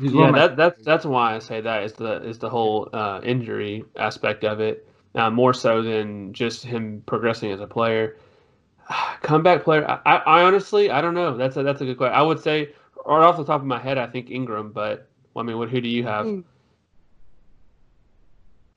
[0.00, 3.84] Yeah, that that's that's why I say that is the is the whole uh, injury
[3.96, 8.16] aspect of it uh, more so than just him progressing as a player.
[9.20, 11.36] Comeback player, I, I honestly I don't know.
[11.36, 12.16] That's a that's a good question.
[12.16, 12.72] I would say,
[13.04, 14.72] right off the top of my head, I think Ingram.
[14.72, 16.42] But I mean, what who do you have?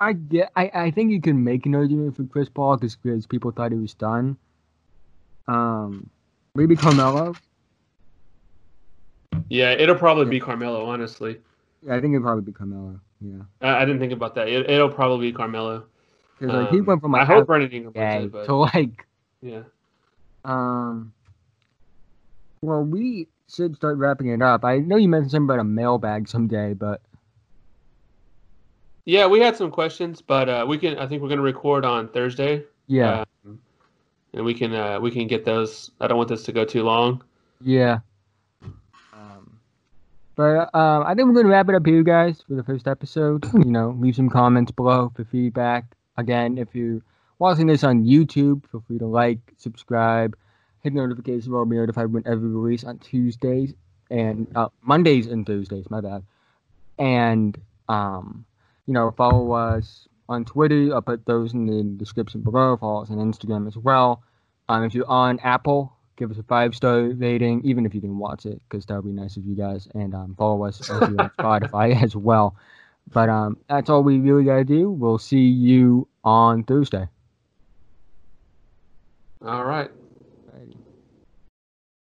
[0.02, 0.52] I get.
[0.58, 3.78] I, I think you can make an argument for Chris Paul because people thought he
[3.78, 4.36] was done.
[5.48, 6.10] Um,
[6.56, 7.36] maybe Carmelo.
[9.50, 10.86] Yeah, it'll probably be Carmelo.
[10.86, 11.40] Honestly.
[11.86, 13.00] Yeah, I think it'll probably be Carmelo.
[13.22, 13.42] Yeah.
[13.62, 14.48] I, I didn't think about that.
[14.48, 15.86] It, will probably be Carmelo.
[16.40, 19.06] Because like um, he went from like I hope Brandon Ingram yeah, but, to like
[19.42, 19.64] yeah.
[20.46, 21.14] Um.
[22.62, 24.64] Well, we should start wrapping it up.
[24.64, 27.02] I know you mentioned something about a mailbag someday, but
[29.06, 30.98] yeah, we had some questions, but uh, we can.
[30.98, 32.64] I think we're gonna record on Thursday.
[32.88, 33.26] Yeah.
[33.46, 33.60] Um,
[34.34, 35.92] and we can uh, we can get those.
[36.00, 37.24] I don't want this to go too long.
[37.62, 38.00] Yeah.
[39.14, 39.60] Um,
[40.36, 43.46] but um, I think we're gonna wrap it up here, guys, for the first episode.
[43.54, 45.86] You know, leave some comments below for feedback.
[46.18, 47.02] Again, if you're
[47.40, 50.38] watching this on YouTube, feel free to like, subscribe,
[50.82, 53.74] hit the notification bell, be notified whenever we release on Tuesdays
[54.12, 55.90] and uh, Mondays and Thursdays.
[55.90, 56.24] My bad.
[57.00, 58.46] And um,
[58.86, 60.94] you know, follow us on Twitter.
[60.94, 62.78] I'll put those in the description below.
[62.78, 64.24] Follow us on Instagram as well.
[64.70, 68.20] Um, if you're on Apple, give us a five star rating, even if you didn't
[68.20, 69.88] watch it, because that would be nice of you guys.
[69.94, 72.56] And um, follow us on Spotify as well.
[73.12, 74.90] But um, that's all we really got to do.
[74.90, 77.08] We'll see you on Thursday.
[79.46, 79.92] All right.